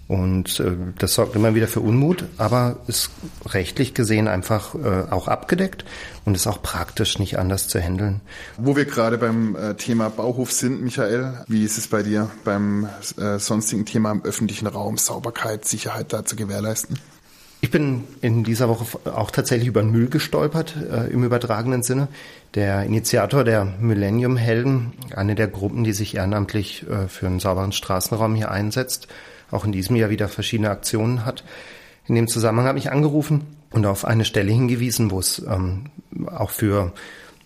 Und 0.07 0.61
äh, 0.61 0.77
das 1.01 1.15
sorgt 1.15 1.35
immer 1.35 1.57
wieder 1.57 1.67
für 1.67 1.81
Unmut, 1.81 2.27
aber 2.39 2.77
ist 2.87 3.11
rechtlich 3.45 3.95
gesehen 3.95 4.29
einfach 4.29 4.77
äh, 4.77 5.11
auch 5.11 5.27
abgedeckt 5.27 5.85
und 6.25 6.37
ist 6.37 6.47
auch 6.47 6.63
praktisch 6.63 7.19
nicht 7.19 7.41
anders 7.41 7.67
zu 7.67 7.81
handeln. 7.81 8.21
Wo 8.57 8.77
wir 8.77 8.85
gerade 8.85 9.19
beim 9.19 9.57
äh, 9.57 9.75
Thema 9.75 10.11
Bauhof 10.11 10.53
sind, 10.53 10.81
Michael, 10.81 11.43
wie 11.49 11.65
ist 11.65 11.77
es 11.77 11.89
bei 11.89 12.05
dir 12.05 12.31
beim 12.45 12.89
äh, 13.17 13.41
sonstigen 13.41 13.87
Thema 13.87 14.13
im 14.13 14.23
öffentlichen 14.23 14.69
Raum, 14.69 14.97
Sauberkeit, 14.97 15.65
Sicherheit 15.65 16.13
da 16.13 16.25
zu 16.25 16.37
gewährleisten? 16.37 17.01
Ich 17.65 17.71
bin 17.71 18.05
in 18.21 18.45
dieser 18.45 18.69
Woche 18.69 18.85
auch 19.11 19.31
tatsächlich 19.31 19.69
über 19.69 19.81
den 19.81 19.91
Müll 19.91 20.11
gestolpert, 20.11 20.75
äh, 20.77 21.11
im 21.11 21.25
übertragenen 21.25 21.83
Sinne. 21.83 22.09
Der 22.55 22.83
Initiator 22.83 23.43
der 23.43 23.65
Millennium-Helden, 23.65 24.93
eine 25.17 25.35
der 25.35 25.49
Gruppen, 25.49 25.83
die 25.83 25.95
sich 25.95 26.15
ehrenamtlich 26.15 26.85
äh, 26.87 27.09
für 27.09 27.27
einen 27.27 27.41
sauberen 27.41 27.73
Straßenraum 27.73 28.35
hier 28.35 28.51
einsetzt, 28.51 29.09
auch 29.51 29.65
in 29.65 29.73
diesem 29.73 29.97
Jahr 29.97 30.11
wieder 30.11 30.29
verschiedene 30.29 30.69
Aktionen 30.69 31.25
hat. 31.25 31.43
In 32.07 32.17
dem 32.17 32.29
Zusammenhang 32.29 32.67
habe 32.67 32.79
ich 32.79 32.93
angerufen 32.93 33.47
und 33.71 33.87
auf 33.87 34.05
eine 34.05 34.27
Stelle 34.27 34.53
hingewiesen, 34.53 35.11
wo 35.11 35.19
es 35.19 35.39
ähm, 35.39 35.87
auch 36.27 36.51
für 36.51 36.93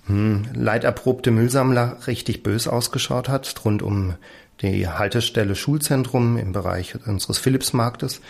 hm, 0.06 0.48
leiderprobte 0.52 1.30
Müllsammler 1.30 1.96
richtig 2.08 2.42
bös 2.42 2.66
ausgeschaut 2.66 3.28
hat, 3.28 3.54
rund 3.64 3.82
um 3.82 4.14
die 4.62 4.88
Haltestelle 4.88 5.54
Schulzentrum 5.54 6.38
im 6.38 6.50
Bereich 6.50 6.96
unseres 7.06 7.38
Philipsmarktes. 7.38 8.20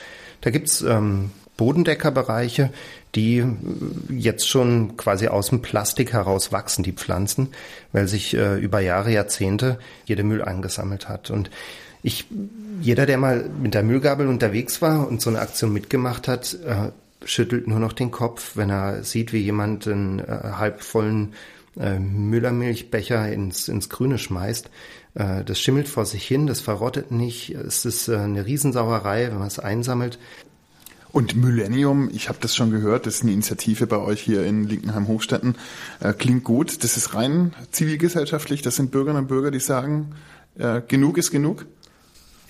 Da 0.42 0.50
gibt's 0.50 0.82
ähm, 0.82 1.30
Bodendeckerbereiche, 1.58 2.70
die 3.14 3.44
jetzt 4.08 4.48
schon 4.48 4.96
quasi 4.96 5.28
aus 5.28 5.50
dem 5.50 5.60
Plastik 5.60 6.14
heraus 6.14 6.52
wachsen, 6.52 6.82
die 6.82 6.92
Pflanzen, 6.92 7.48
weil 7.92 8.08
sich 8.08 8.34
äh, 8.34 8.58
über 8.58 8.80
Jahre, 8.80 9.12
Jahrzehnte 9.12 9.78
jeder 10.06 10.22
Müll 10.22 10.40
angesammelt 10.42 11.10
hat. 11.10 11.30
Und 11.30 11.50
ich, 12.02 12.26
jeder, 12.80 13.04
der 13.04 13.18
mal 13.18 13.50
mit 13.60 13.74
der 13.74 13.82
Müllgabel 13.82 14.28
unterwegs 14.28 14.80
war 14.80 15.06
und 15.06 15.20
so 15.20 15.28
eine 15.28 15.40
Aktion 15.40 15.72
mitgemacht 15.72 16.28
hat, 16.28 16.56
äh, 16.64 16.92
schüttelt 17.24 17.66
nur 17.66 17.80
noch 17.80 17.92
den 17.92 18.12
Kopf, 18.12 18.56
wenn 18.56 18.70
er 18.70 19.02
sieht, 19.02 19.32
wie 19.32 19.38
jemand 19.38 19.86
einen 19.88 20.20
äh, 20.20 20.24
halbvollen 20.26 21.34
äh, 21.78 21.98
Müllermilchbecher 21.98 23.32
ins, 23.32 23.66
ins 23.68 23.88
Grüne 23.88 24.18
schmeißt. 24.18 24.70
Äh, 25.14 25.44
das 25.44 25.60
schimmelt 25.60 25.88
vor 25.88 26.06
sich 26.06 26.24
hin, 26.24 26.46
das 26.46 26.60
verrottet 26.60 27.10
nicht. 27.10 27.50
Es 27.50 27.84
ist 27.84 28.08
äh, 28.08 28.16
eine 28.16 28.46
Riesensauerei, 28.46 29.28
wenn 29.30 29.38
man 29.38 29.48
es 29.48 29.58
einsammelt. 29.58 30.18
Und 31.10 31.36
Millennium, 31.36 32.10
ich 32.12 32.28
habe 32.28 32.38
das 32.40 32.54
schon 32.54 32.70
gehört, 32.70 33.06
das 33.06 33.16
ist 33.16 33.22
eine 33.22 33.32
Initiative 33.32 33.86
bei 33.86 33.96
euch 33.98 34.20
hier 34.20 34.44
in 34.44 34.64
Linkenheim-Hochstetten. 34.64 35.56
Äh, 36.00 36.12
klingt 36.12 36.44
gut. 36.44 36.84
Das 36.84 36.96
ist 36.96 37.14
rein 37.14 37.54
zivilgesellschaftlich. 37.70 38.62
Das 38.62 38.76
sind 38.76 38.90
Bürgerinnen 38.90 39.22
und 39.22 39.28
Bürger, 39.28 39.50
die 39.50 39.60
sagen, 39.60 40.14
äh, 40.58 40.82
genug 40.86 41.18
ist 41.18 41.30
genug. 41.30 41.66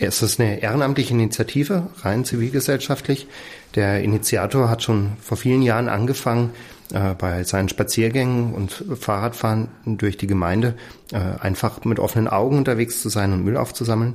Es 0.00 0.22
ist 0.22 0.38
eine 0.38 0.60
ehrenamtliche 0.60 1.12
Initiative, 1.12 1.88
rein 2.02 2.24
zivilgesellschaftlich. 2.24 3.26
Der 3.74 4.02
Initiator 4.02 4.70
hat 4.70 4.82
schon 4.82 5.16
vor 5.20 5.36
vielen 5.36 5.62
Jahren 5.62 5.88
angefangen, 5.88 6.50
äh, 6.92 7.14
bei 7.14 7.42
seinen 7.44 7.68
Spaziergängen 7.68 8.54
und 8.54 8.84
Fahrradfahren 8.98 9.68
durch 9.84 10.16
die 10.16 10.26
Gemeinde 10.28 10.74
äh, 11.12 11.18
einfach 11.18 11.84
mit 11.84 11.98
offenen 11.98 12.28
Augen 12.28 12.58
unterwegs 12.58 13.02
zu 13.02 13.08
sein 13.08 13.32
und 13.32 13.44
Müll 13.44 13.56
aufzusammeln. 13.56 14.14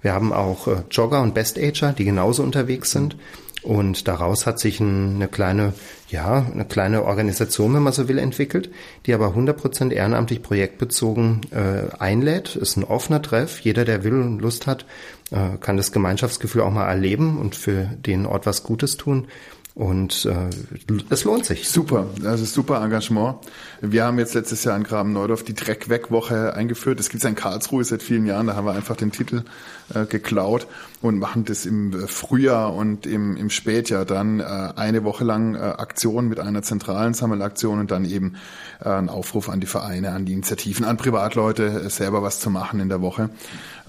Wir 0.00 0.12
haben 0.12 0.32
auch 0.32 0.68
äh, 0.68 0.84
Jogger 0.90 1.20
und 1.20 1.34
Best-Ager, 1.34 1.92
die 1.92 2.04
genauso 2.04 2.42
unterwegs 2.42 2.92
sind. 2.92 3.16
Und 3.64 4.08
daraus 4.08 4.44
hat 4.44 4.60
sich 4.60 4.78
eine 4.80 5.26
kleine, 5.26 5.72
ja, 6.10 6.46
eine 6.52 6.66
kleine 6.66 7.04
Organisation, 7.04 7.72
wenn 7.72 7.82
man 7.82 7.94
so 7.94 8.08
will, 8.08 8.18
entwickelt, 8.18 8.70
die 9.06 9.14
aber 9.14 9.28
100% 9.28 9.90
ehrenamtlich 9.90 10.42
projektbezogen 10.42 11.40
äh, 11.50 11.94
einlädt. 11.98 12.56
Ist 12.56 12.76
ein 12.76 12.84
offener 12.84 13.22
Treff. 13.22 13.60
Jeder, 13.60 13.86
der 13.86 14.04
will 14.04 14.20
und 14.20 14.40
Lust 14.40 14.66
hat, 14.66 14.84
äh, 15.30 15.56
kann 15.60 15.78
das 15.78 15.92
Gemeinschaftsgefühl 15.92 16.60
auch 16.60 16.70
mal 16.70 16.86
erleben 16.86 17.38
und 17.38 17.56
für 17.56 17.84
den 18.06 18.26
Ort 18.26 18.44
was 18.44 18.64
Gutes 18.64 18.98
tun. 18.98 19.28
Und 19.74 20.24
äh, 20.26 20.50
es 21.10 21.24
lohnt 21.24 21.46
sich. 21.46 21.68
Super, 21.68 22.06
also 22.24 22.44
super 22.44 22.84
Engagement. 22.84 23.38
Wir 23.80 24.04
haben 24.04 24.20
jetzt 24.20 24.34
letztes 24.34 24.62
Jahr 24.62 24.76
in 24.76 24.84
Graben-Neudorf 24.84 25.42
die 25.42 25.54
Dreck-Weg-Woche 25.54 26.54
eingeführt. 26.54 27.00
Das 27.00 27.08
gibt 27.08 27.24
es 27.24 27.28
in 27.28 27.34
Karlsruhe 27.34 27.82
seit 27.82 28.02
vielen 28.02 28.26
Jahren. 28.26 28.46
Da 28.46 28.54
haben 28.54 28.66
wir 28.66 28.74
einfach 28.74 28.96
den 28.96 29.10
Titel 29.10 29.42
äh, 29.92 30.06
geklaut 30.06 30.66
und 31.02 31.18
machen 31.18 31.44
das 31.44 31.66
im 31.66 31.92
äh, 31.92 32.06
Frühjahr 32.06 32.74
und 32.74 33.06
im, 33.06 33.36
im 33.36 33.50
Spätjahr 33.50 34.04
dann 34.04 34.40
äh, 34.40 34.44
eine 34.44 35.04
Woche 35.04 35.24
lang 35.24 35.54
äh, 35.54 35.58
Aktion 35.58 36.28
mit 36.28 36.40
einer 36.40 36.62
zentralen 36.62 37.12
Sammelaktion 37.12 37.80
und 37.80 37.90
dann 37.90 38.04
eben 38.04 38.36
äh, 38.82 38.88
ein 38.88 39.08
Aufruf 39.08 39.48
an 39.48 39.60
die 39.60 39.66
Vereine, 39.66 40.12
an 40.12 40.24
die 40.24 40.32
Initiativen, 40.32 40.86
an 40.86 40.96
Privatleute, 40.96 41.64
äh, 41.66 41.90
selber 41.90 42.22
was 42.22 42.40
zu 42.40 42.48
machen 42.48 42.80
in 42.80 42.88
der 42.88 43.02
Woche. 43.02 43.30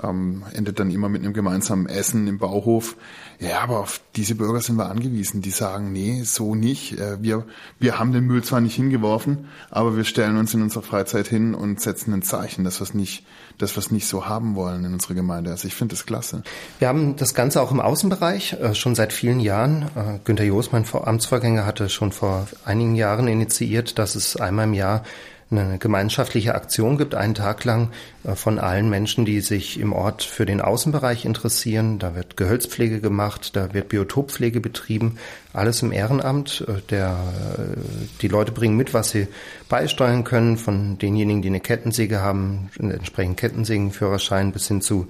Ähm, 0.03 0.43
endet 0.53 0.79
dann 0.79 0.91
immer 0.91 1.07
mit 1.07 1.23
einem 1.23 1.33
gemeinsamen 1.33 1.85
Essen 1.85 2.27
im 2.27 2.37
Bauhof. 2.37 2.97
Ja, 3.39 3.61
aber 3.61 3.79
auf 3.79 4.01
diese 4.15 4.35
Bürger 4.35 4.61
sind 4.61 4.77
wir 4.77 4.89
angewiesen, 4.89 5.41
die 5.41 5.51
sagen, 5.51 5.91
nee, 5.91 6.23
so 6.23 6.55
nicht. 6.55 6.99
Äh, 6.99 7.21
wir, 7.21 7.45
wir 7.79 7.99
haben 7.99 8.11
den 8.11 8.25
Müll 8.25 8.43
zwar 8.43 8.59
nicht 8.59 8.75
hingeworfen, 8.75 9.47
aber 9.69 9.95
wir 9.95 10.03
stellen 10.03 10.37
uns 10.37 10.53
in 10.53 10.61
unserer 10.61 10.83
Freizeit 10.83 11.27
hin 11.27 11.53
und 11.53 11.79
setzen 11.79 12.13
ein 12.13 12.21
Zeichen, 12.21 12.63
dass 12.63 12.79
wir 12.79 12.83
es 12.83 12.93
nicht, 12.93 13.25
dass 13.57 13.75
wir 13.75 13.79
es 13.79 13.91
nicht 13.91 14.07
so 14.07 14.27
haben 14.27 14.55
wollen 14.55 14.85
in 14.85 14.93
unserer 14.93 15.13
Gemeinde. 15.13 15.51
Also 15.51 15.67
ich 15.67 15.75
finde 15.75 15.95
das 15.95 16.05
klasse. 16.05 16.43
Wir 16.79 16.87
haben 16.87 17.15
das 17.15 17.33
Ganze 17.33 17.61
auch 17.61 17.71
im 17.71 17.79
Außenbereich 17.79 18.53
äh, 18.53 18.75
schon 18.75 18.95
seit 18.95 19.13
vielen 19.13 19.39
Jahren. 19.39 19.83
Äh, 19.95 20.19
Günter 20.23 20.43
Joos, 20.43 20.71
mein 20.71 20.85
Amtsvorgänger, 20.91 21.65
hatte 21.65 21.89
schon 21.89 22.11
vor 22.11 22.47
einigen 22.65 22.95
Jahren 22.95 23.27
initiiert, 23.27 23.99
dass 23.99 24.15
es 24.15 24.35
einmal 24.37 24.65
im 24.65 24.73
Jahr 24.73 25.03
eine 25.51 25.77
gemeinschaftliche 25.77 26.55
Aktion 26.55 26.97
gibt, 26.97 27.13
einen 27.13 27.35
Tag 27.35 27.63
lang 27.65 27.91
äh, 28.23 28.35
von 28.35 28.57
allen 28.57 28.89
Menschen, 28.89 29.25
die 29.25 29.41
sich 29.41 29.79
im 29.79 29.93
Ort 29.93 30.23
für 30.23 30.45
den 30.45 30.59
Außenbereich 30.59 31.25
interessieren. 31.25 31.99
Da 31.99 32.15
wird 32.15 32.35
Gehölzpflege 32.35 32.99
gemacht, 32.99 33.55
da 33.55 33.73
wird 33.73 33.89
Biotoppflege 33.89 34.59
betrieben, 34.59 35.17
alles 35.53 35.81
im 35.83 35.91
Ehrenamt. 35.91 36.65
Äh, 36.67 36.81
der, 36.89 37.17
äh, 37.57 37.77
die 38.21 38.27
Leute 38.27 38.51
bringen 38.51 38.75
mit, 38.75 38.93
was 38.93 39.11
sie 39.11 39.27
beisteuern 39.69 40.23
können, 40.23 40.57
von 40.57 40.97
denjenigen, 40.97 41.41
die 41.43 41.49
eine 41.49 41.59
Kettensäge 41.59 42.21
haben, 42.21 42.69
einen 42.79 42.91
entsprechenden 42.91 43.35
Kettensägenführerschein 43.35 44.51
bis 44.51 44.67
hin 44.67 44.81
zu 44.81 45.07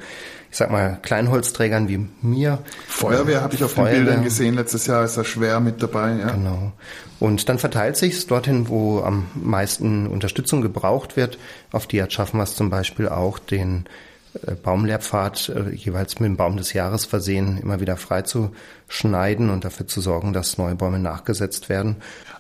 ich 0.55 0.59
sag 0.59 0.71
mal, 0.71 0.99
Kleinholzträgern 1.01 1.89
wie 1.89 2.07
mir. 2.21 2.59
Feuerwehr 2.87 3.41
habe 3.41 3.55
ich 3.55 3.63
auf 3.65 3.73
Feuerwehr. 3.73 3.93
den 3.93 4.05
Bildern 4.05 4.23
gesehen. 4.23 4.55
Letztes 4.55 4.87
Jahr 4.87 5.03
ist 5.03 5.17
er 5.17 5.25
schwer 5.25 5.59
mit 5.59 5.83
dabei. 5.83 6.15
Ja. 6.17 6.31
Genau. 6.31 6.71
Und 7.19 7.47
dann 7.47 7.59
verteilt 7.59 7.95
sich 7.97 8.27
dorthin, 8.27 8.67
wo 8.67 8.99
am 8.99 9.27
meisten 9.35 10.07
Unterstützung 10.07 10.61
gebraucht 10.61 11.15
wird. 11.15 11.37
Auf 11.71 11.87
die 11.87 11.97
wir 12.37 12.43
es 12.43 12.55
zum 12.55 12.69
Beispiel 12.69 13.07
auch, 13.07 13.39
den 13.39 13.85
äh, 14.45 14.55
Baumlehrpfad 14.55 15.49
äh, 15.49 15.69
jeweils 15.73 16.19
mit 16.19 16.27
dem 16.27 16.37
Baum 16.37 16.57
des 16.57 16.73
Jahres 16.73 17.05
versehen, 17.05 17.57
immer 17.61 17.79
wieder 17.79 17.97
freizuschneiden 17.97 19.49
und 19.49 19.63
dafür 19.63 19.87
zu 19.87 20.01
sorgen, 20.01 20.33
dass 20.33 20.57
neue 20.57 20.75
Bäume 20.75 20.99
nachgesetzt 20.99 21.69
werden. 21.69 21.97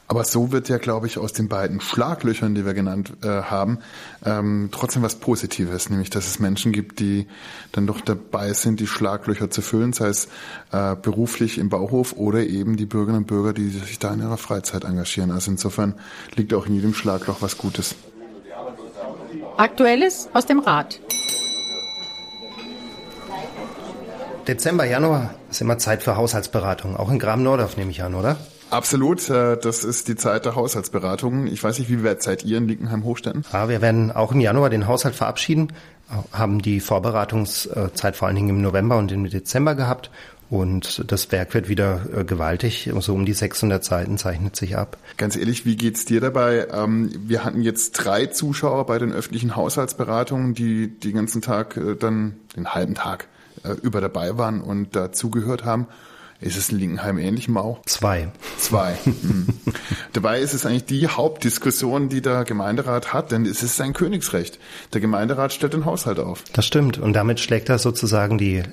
Aber 0.07 0.23
so 0.23 0.51
wird 0.51 0.69
ja, 0.69 0.77
glaube 0.77 1.07
ich, 1.07 1.17
aus 1.17 1.33
den 1.33 1.47
beiden 1.47 1.81
Schlaglöchern, 1.81 2.53
die 2.53 2.63
wir 2.63 2.75
genannt 2.75 3.13
äh, 3.23 3.27
haben, 3.27 3.79
ähm, 4.23 4.69
trotzdem 4.71 5.01
was 5.01 5.15
Positives, 5.15 5.89
nämlich 5.89 6.11
dass 6.11 6.27
es 6.27 6.39
Menschen 6.39 6.71
gibt, 6.71 6.99
die 6.99 7.27
dann 7.71 7.87
doch 7.87 8.01
dabei 8.01 8.53
sind, 8.53 8.79
die 8.79 8.87
Schlaglöcher 8.87 9.49
zu 9.49 9.63
füllen, 9.63 9.93
sei 9.93 10.09
es 10.09 10.27
äh, 10.71 10.95
beruflich 10.95 11.57
im 11.57 11.69
Bauhof 11.69 12.13
oder 12.13 12.41
eben 12.41 12.77
die 12.77 12.85
Bürgerinnen 12.85 13.23
und 13.23 13.27
Bürger, 13.27 13.53
die 13.53 13.69
sich 13.69 13.97
da 13.97 14.13
in 14.13 14.19
ihrer 14.19 14.37
Freizeit 14.37 14.83
engagieren. 14.83 15.31
Also 15.31 15.49
insofern 15.49 15.95
liegt 16.35 16.53
auch 16.53 16.67
in 16.67 16.75
jedem 16.75 16.93
Schlagloch 16.93 17.41
was 17.41 17.57
Gutes. 17.57 17.95
Aktuelles 19.57 20.29
aus 20.33 20.45
dem 20.45 20.59
Rat. 20.59 20.99
Dezember, 24.47 24.85
Januar 24.85 25.33
ist 25.49 25.61
immer 25.61 25.79
Zeit 25.79 26.03
für 26.03 26.15
Haushaltsberatung. 26.15 26.95
Auch 26.95 27.09
in 27.09 27.17
Gram-Nordorf 27.17 27.77
nehme 27.77 27.89
ich 27.89 28.03
an, 28.03 28.13
oder? 28.13 28.37
Absolut, 28.69 29.29
äh, 29.29 29.57
das 29.57 29.83
ist 29.83 30.07
die 30.07 30.15
Zeit 30.15 30.45
der 30.45 30.55
Haushaltsberatungen. 30.55 31.47
Ich 31.47 31.63
weiß 31.63 31.79
nicht, 31.79 31.89
wie 31.89 32.03
weit 32.03 32.23
seid 32.23 32.43
ihr 32.43 32.57
in 32.57 32.67
Linkenheim-Hochstetten? 32.67 33.45
Ja, 33.51 33.69
wir 33.69 33.81
werden 33.81 34.11
auch 34.11 34.31
im 34.31 34.39
Januar 34.39 34.69
den 34.69 34.87
Haushalt 34.87 35.15
verabschieden, 35.15 35.71
haben 36.31 36.61
die 36.61 36.79
Vorbereitungszeit 36.79 38.15
vor 38.15 38.27
allen 38.27 38.35
Dingen 38.35 38.49
im 38.49 38.61
November 38.61 38.97
und 38.97 39.11
im 39.11 39.29
Dezember 39.29 39.75
gehabt 39.75 40.11
und 40.49 41.11
das 41.11 41.31
Werk 41.31 41.53
wird 41.53 41.69
wieder 41.69 42.05
äh, 42.13 42.23
gewaltig, 42.23 42.91
so 42.99 43.13
um 43.13 43.25
die 43.25 43.33
600 43.33 43.83
Seiten 43.83 44.17
zeichnet 44.17 44.55
sich 44.55 44.77
ab. 44.77 44.97
Ganz 45.17 45.35
ehrlich, 45.35 45.65
wie 45.65 45.75
geht's 45.75 46.05
dir 46.05 46.21
dabei? 46.21 46.67
Ähm, 46.71 47.09
wir 47.27 47.43
hatten 47.43 47.61
jetzt 47.61 47.93
drei 47.93 48.27
Zuschauer 48.27 48.85
bei 48.85 48.99
den 48.99 49.11
öffentlichen 49.11 49.55
Haushaltsberatungen, 49.55 50.53
die 50.53 50.99
den 50.99 51.15
ganzen 51.15 51.41
Tag 51.41 51.77
äh, 51.77 51.95
dann, 51.95 52.35
den 52.55 52.69
halben 52.69 52.95
Tag 52.95 53.27
über 53.81 53.99
dabei 53.99 54.37
waren 54.37 54.61
und 54.61 54.95
dazugehört 54.95 55.65
haben. 55.65 55.87
Ist 56.41 56.57
es 56.57 56.69
in 56.69 56.79
Linkenheim 56.79 57.17
ähnlich, 57.17 57.47
Mau? 57.47 57.79
Zwei. 57.85 58.29
Zwei. 58.57 58.95
Hm. 59.05 59.47
Dabei 60.13 60.39
ist 60.39 60.53
es 60.53 60.65
eigentlich 60.65 60.85
die 60.85 61.07
Hauptdiskussion, 61.07 62.09
die 62.09 62.21
der 62.21 62.43
Gemeinderat 62.43 63.13
hat, 63.13 63.31
denn 63.31 63.45
es 63.45 63.63
ist 63.63 63.75
sein 63.75 63.93
Königsrecht. 63.93 64.59
Der 64.93 65.01
Gemeinderat 65.01 65.53
stellt 65.53 65.73
den 65.73 65.85
Haushalt 65.85 66.19
auf. 66.19 66.43
Das 66.53 66.65
stimmt. 66.65 66.97
Und 66.97 67.13
damit 67.13 67.39
schlägt 67.39 67.69
er 67.69 67.79
sozusagen 67.79 68.37
die 68.37 68.63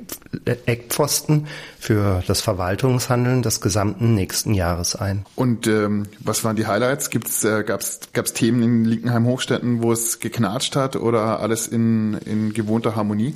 Eckpfosten 0.44 1.46
für 1.78 2.22
das 2.26 2.40
Verwaltungshandeln 2.40 3.42
des 3.42 3.60
gesamten 3.60 4.14
nächsten 4.14 4.54
Jahres 4.54 4.96
ein. 4.96 5.24
Und 5.36 5.66
ähm, 5.66 6.04
was 6.20 6.44
waren 6.44 6.56
die 6.56 6.66
Highlights? 6.66 7.10
Gibt's, 7.10 7.44
äh, 7.44 7.62
gab's, 7.64 8.00
gab's 8.12 8.32
Themen 8.32 8.62
in 8.62 8.84
Linkenheim 8.84 9.26
Hochstädten, 9.26 9.82
wo 9.82 9.92
es 9.92 10.20
geknatscht 10.20 10.76
hat 10.76 10.96
oder 10.96 11.40
alles 11.40 11.68
in, 11.68 12.14
in 12.24 12.52
gewohnter 12.52 12.96
Harmonie? 12.96 13.34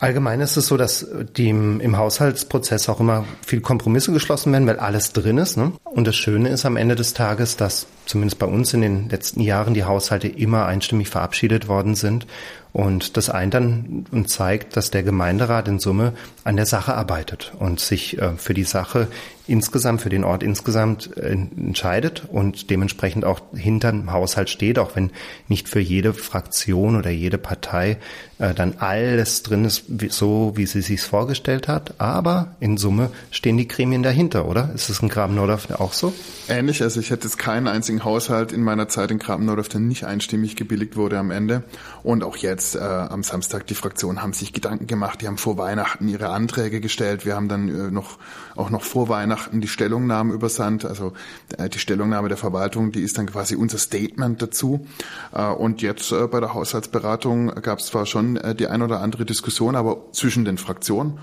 Allgemein 0.00 0.40
ist 0.40 0.56
es 0.56 0.66
so, 0.66 0.76
dass 0.76 1.06
die 1.36 1.48
im, 1.48 1.96
Haushaltsprozess 1.96 2.88
auch 2.88 3.00
immer 3.00 3.24
viel 3.46 3.60
Kompromisse 3.60 4.12
geschlossen 4.12 4.52
werden, 4.52 4.66
weil 4.66 4.78
alles 4.78 5.12
drin 5.12 5.38
ist. 5.38 5.56
Ne? 5.56 5.72
Und 5.84 6.06
das 6.06 6.16
Schöne 6.16 6.48
ist 6.48 6.66
am 6.66 6.76
Ende 6.76 6.96
des 6.96 7.14
Tages, 7.14 7.56
dass 7.56 7.86
zumindest 8.04 8.38
bei 8.38 8.46
uns 8.46 8.74
in 8.74 8.80
den 8.80 9.08
letzten 9.08 9.40
Jahren 9.40 9.72
die 9.72 9.84
Haushalte 9.84 10.28
immer 10.28 10.66
einstimmig 10.66 11.08
verabschiedet 11.08 11.68
worden 11.68 11.94
sind 11.94 12.26
und 12.74 13.16
das 13.16 13.30
eint 13.30 13.54
dann 13.54 14.04
und 14.10 14.28
zeigt, 14.28 14.76
dass 14.76 14.90
der 14.90 15.04
Gemeinderat 15.04 15.68
in 15.68 15.78
Summe 15.78 16.12
an 16.42 16.56
der 16.56 16.66
Sache 16.66 16.94
arbeitet 16.94 17.52
und 17.60 17.78
sich 17.78 18.18
äh, 18.18 18.32
für 18.36 18.52
die 18.52 18.64
Sache 18.64 19.06
insgesamt, 19.46 20.00
für 20.00 20.08
den 20.08 20.24
Ort 20.24 20.42
insgesamt 20.42 21.16
äh, 21.16 21.30
entscheidet 21.30 22.24
und 22.28 22.70
dementsprechend 22.70 23.24
auch 23.24 23.40
hinter 23.54 23.92
dem 23.92 24.10
Haushalt 24.10 24.50
steht, 24.50 24.78
auch 24.78 24.96
wenn 24.96 25.10
nicht 25.46 25.68
für 25.68 25.80
jede 25.80 26.14
Fraktion 26.14 26.96
oder 26.96 27.10
jede 27.10 27.38
Partei 27.38 27.98
äh, 28.38 28.54
dann 28.54 28.74
alles 28.78 29.42
drin 29.42 29.64
ist, 29.64 29.84
so 30.08 30.52
wie 30.56 30.66
sie 30.66 30.82
sich 30.82 31.00
vorgestellt 31.02 31.68
hat. 31.68 32.00
Aber 32.00 32.56
in 32.58 32.76
Summe 32.76 33.10
stehen 33.30 33.56
die 33.56 33.68
Gremien 33.68 34.02
dahinter, 34.02 34.46
oder? 34.46 34.70
Ist 34.74 34.88
es 34.88 35.00
in 35.00 35.08
Graben-Nordorf 35.08 35.70
auch 35.72 35.92
so? 35.92 36.12
Ähnlich. 36.48 36.82
Also 36.82 37.00
ich 37.00 37.10
hätte 37.10 37.24
jetzt 37.24 37.38
keinen 37.38 37.68
einzigen 37.68 38.02
Haushalt 38.02 38.50
in 38.50 38.62
meiner 38.62 38.88
Zeit 38.88 39.10
in 39.10 39.18
Graben-Nordorf, 39.18 39.68
der 39.68 39.80
nicht 39.80 40.04
einstimmig 40.04 40.56
gebilligt 40.56 40.96
wurde 40.96 41.18
am 41.18 41.30
Ende. 41.30 41.62
Und 42.02 42.24
auch 42.24 42.36
jetzt 42.36 42.63
jetzt 42.64 42.76
äh, 42.76 42.78
am 42.80 43.22
Samstag, 43.22 43.66
die 43.66 43.74
Fraktionen 43.74 44.22
haben 44.22 44.32
sich 44.32 44.52
Gedanken 44.52 44.86
gemacht, 44.86 45.20
die 45.20 45.26
haben 45.26 45.36
vor 45.36 45.58
Weihnachten 45.58 46.08
ihre 46.08 46.28
Anträge 46.30 46.80
gestellt. 46.80 47.26
Wir 47.26 47.36
haben 47.36 47.48
dann 47.48 47.68
äh, 47.68 47.90
noch 47.90 48.18
auch 48.56 48.70
noch 48.70 48.82
vor 48.82 49.08
Weihnachten 49.08 49.60
die 49.60 49.68
Stellungnahme 49.68 50.32
übersandt, 50.32 50.84
also 50.84 51.12
äh, 51.58 51.68
die 51.68 51.78
Stellungnahme 51.78 52.28
der 52.28 52.38
Verwaltung, 52.38 52.92
die 52.92 53.02
ist 53.02 53.18
dann 53.18 53.26
quasi 53.26 53.56
unser 53.56 53.78
Statement 53.78 54.40
dazu. 54.40 54.86
Äh, 55.32 55.46
und 55.46 55.82
jetzt 55.82 56.10
äh, 56.12 56.26
bei 56.26 56.40
der 56.40 56.54
Haushaltsberatung 56.54 57.48
gab 57.62 57.80
es 57.80 57.86
zwar 57.86 58.06
schon 58.06 58.36
äh, 58.36 58.54
die 58.54 58.66
ein 58.68 58.82
oder 58.82 59.00
andere 59.00 59.24
Diskussion, 59.24 59.76
aber 59.76 60.12
zwischen 60.12 60.44
den 60.44 60.56
Fraktionen 60.56 61.18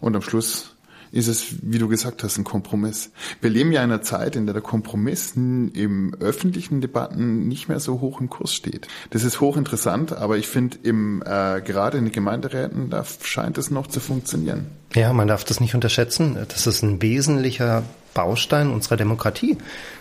und 0.00 0.14
am 0.14 0.22
Schluss 0.22 0.71
ist 1.12 1.28
es, 1.28 1.44
wie 1.62 1.78
du 1.78 1.88
gesagt 1.88 2.22
hast, 2.24 2.38
ein 2.38 2.44
Kompromiss. 2.44 3.10
Wir 3.40 3.50
leben 3.50 3.70
ja 3.70 3.84
in 3.84 3.90
einer 3.90 4.02
Zeit, 4.02 4.34
in 4.34 4.46
der 4.46 4.54
der 4.54 4.62
Kompromiss 4.62 5.34
im 5.36 6.14
öffentlichen 6.18 6.80
Debatten 6.80 7.46
nicht 7.46 7.68
mehr 7.68 7.80
so 7.80 8.00
hoch 8.00 8.20
im 8.20 8.30
Kurs 8.30 8.54
steht. 8.54 8.88
Das 9.10 9.22
ist 9.22 9.40
hochinteressant, 9.40 10.12
aber 10.12 10.38
ich 10.38 10.48
finde, 10.48 10.78
im 10.82 11.22
äh, 11.22 11.60
gerade 11.60 11.98
in 11.98 12.04
den 12.04 12.12
Gemeinderäten, 12.12 12.90
da 12.90 13.04
scheint 13.22 13.58
es 13.58 13.70
noch 13.70 13.86
zu 13.86 14.00
funktionieren. 14.00 14.66
Ja, 14.94 15.12
man 15.12 15.28
darf 15.28 15.44
das 15.44 15.60
nicht 15.60 15.74
unterschätzen. 15.74 16.36
Das 16.48 16.66
ist 16.66 16.82
ein 16.82 17.00
wesentlicher 17.02 17.82
Baustein 18.14 18.70
unserer 18.70 18.96
Demokratie. 18.96 19.58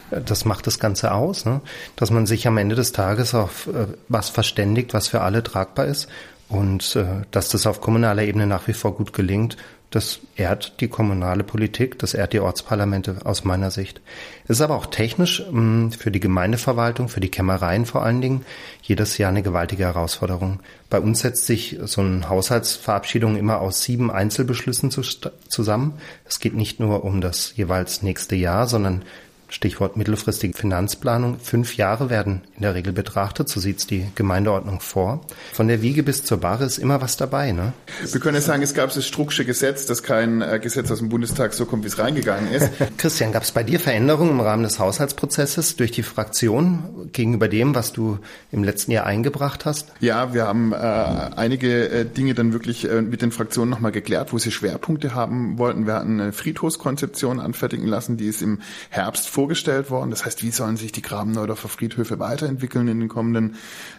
Das 0.09 0.45
macht 0.45 0.67
das 0.67 0.79
Ganze 0.79 1.13
aus, 1.13 1.45
ne? 1.45 1.61
dass 1.95 2.11
man 2.11 2.25
sich 2.25 2.47
am 2.47 2.57
Ende 2.57 2.75
des 2.75 2.91
Tages 2.91 3.33
auf 3.33 3.67
äh, 3.67 3.87
was 4.09 4.29
verständigt, 4.29 4.93
was 4.93 5.07
für 5.07 5.21
alle 5.21 5.43
tragbar 5.43 5.85
ist 5.85 6.07
und 6.49 6.95
äh, 6.97 7.05
dass 7.31 7.49
das 7.49 7.65
auf 7.65 7.79
kommunaler 7.79 8.23
Ebene 8.23 8.45
nach 8.45 8.67
wie 8.67 8.73
vor 8.73 8.93
gut 8.95 9.13
gelingt. 9.13 9.55
Das 9.91 10.21
ehrt 10.37 10.79
die 10.79 10.87
kommunale 10.87 11.43
Politik, 11.43 11.99
das 11.99 12.13
ehrt 12.13 12.31
die 12.31 12.39
Ortsparlamente 12.39 13.17
aus 13.25 13.43
meiner 13.43 13.71
Sicht. 13.71 13.99
Es 14.45 14.51
ist 14.51 14.61
aber 14.61 14.75
auch 14.77 14.85
technisch 14.85 15.43
mm, 15.51 15.89
für 15.89 16.11
die 16.11 16.21
Gemeindeverwaltung, 16.21 17.09
für 17.09 17.19
die 17.19 17.29
Kämmereien 17.29 17.85
vor 17.85 18.01
allen 18.01 18.21
Dingen, 18.21 18.45
jedes 18.81 19.17
Jahr 19.17 19.29
eine 19.29 19.43
gewaltige 19.43 19.83
Herausforderung. 19.83 20.61
Bei 20.89 21.01
uns 21.01 21.19
setzt 21.19 21.45
sich 21.45 21.77
so 21.83 21.99
eine 21.99 22.29
Haushaltsverabschiedung 22.29 23.35
immer 23.35 23.59
aus 23.59 23.83
sieben 23.83 24.09
Einzelbeschlüssen 24.09 24.91
zu, 24.91 25.01
zusammen. 25.01 25.95
Es 26.25 26.39
geht 26.39 26.55
nicht 26.55 26.79
nur 26.79 27.03
um 27.03 27.19
das 27.19 27.53
jeweils 27.57 28.01
nächste 28.01 28.37
Jahr, 28.37 28.67
sondern 28.67 29.03
Stichwort 29.51 29.97
mittelfristige 29.97 30.57
Finanzplanung. 30.57 31.37
Fünf 31.39 31.75
Jahre 31.75 32.09
werden 32.09 32.41
in 32.55 32.61
der 32.61 32.73
Regel 32.73 32.93
betrachtet, 32.93 33.49
so 33.49 33.59
sieht's 33.59 33.85
die 33.85 34.09
Gemeindeordnung 34.15 34.79
vor. 34.79 35.25
Von 35.51 35.67
der 35.67 35.81
Wiege 35.81 36.03
bis 36.03 36.23
zur 36.23 36.37
Bahre 36.37 36.63
ist 36.63 36.77
immer 36.77 37.01
was 37.01 37.17
dabei. 37.17 37.51
Ne? 37.51 37.73
Wir 38.09 38.21
können 38.21 38.35
jetzt 38.35 38.45
sagen, 38.45 38.63
es 38.63 38.73
gab 38.73 38.93
das 38.93 39.05
Strucksche 39.05 39.43
Gesetz, 39.43 39.85
dass 39.85 40.03
kein 40.03 40.41
äh, 40.41 40.57
Gesetz 40.59 40.89
aus 40.89 40.99
dem 40.99 41.09
Bundestag 41.09 41.53
so 41.53 41.65
kommt, 41.65 41.83
wie 41.83 41.89
es 41.89 41.99
reingegangen 41.99 42.49
ist. 42.49 42.69
Christian, 42.97 43.33
gab 43.33 43.43
es 43.43 43.51
bei 43.51 43.63
dir 43.63 43.81
Veränderungen 43.81 44.31
im 44.31 44.39
Rahmen 44.39 44.63
des 44.63 44.79
Haushaltsprozesses 44.79 45.75
durch 45.75 45.91
die 45.91 46.03
Fraktion 46.03 47.09
gegenüber 47.11 47.49
dem, 47.49 47.75
was 47.75 47.91
du 47.91 48.19
im 48.53 48.63
letzten 48.63 48.91
Jahr 48.91 49.05
eingebracht 49.05 49.65
hast? 49.65 49.91
Ja, 49.99 50.33
wir 50.33 50.47
haben 50.47 50.71
äh, 50.71 50.75
einige 50.75 51.89
äh, 51.89 52.05
Dinge 52.05 52.35
dann 52.35 52.53
wirklich 52.53 52.89
äh, 52.89 53.01
mit 53.01 53.21
den 53.21 53.33
Fraktionen 53.33 53.69
nochmal 53.69 53.91
geklärt, 53.91 54.31
wo 54.31 54.37
sie 54.37 54.51
Schwerpunkte 54.51 55.13
haben 55.13 55.57
wollten. 55.57 55.87
Wir 55.87 55.95
hatten 55.95 56.21
eine 56.21 56.31
Friedhofskonzeption 56.31 57.41
anfertigen 57.41 57.85
lassen, 57.85 58.15
die 58.15 58.27
ist 58.27 58.41
im 58.41 58.59
Herbst 58.89 59.27
vor 59.27 59.40
vorgestellt 59.41 59.89
worden. 59.89 60.11
Das 60.11 60.23
heißt, 60.23 60.43
wie 60.43 60.51
sollen 60.51 60.77
sich 60.77 60.91
die 60.91 61.01
Grabenneudorfer 61.01 61.67
Friedhöfe 61.67 62.19
weiterentwickeln 62.19 62.87
in 62.87 62.99
den 62.99 63.09
kommenden 63.09 63.55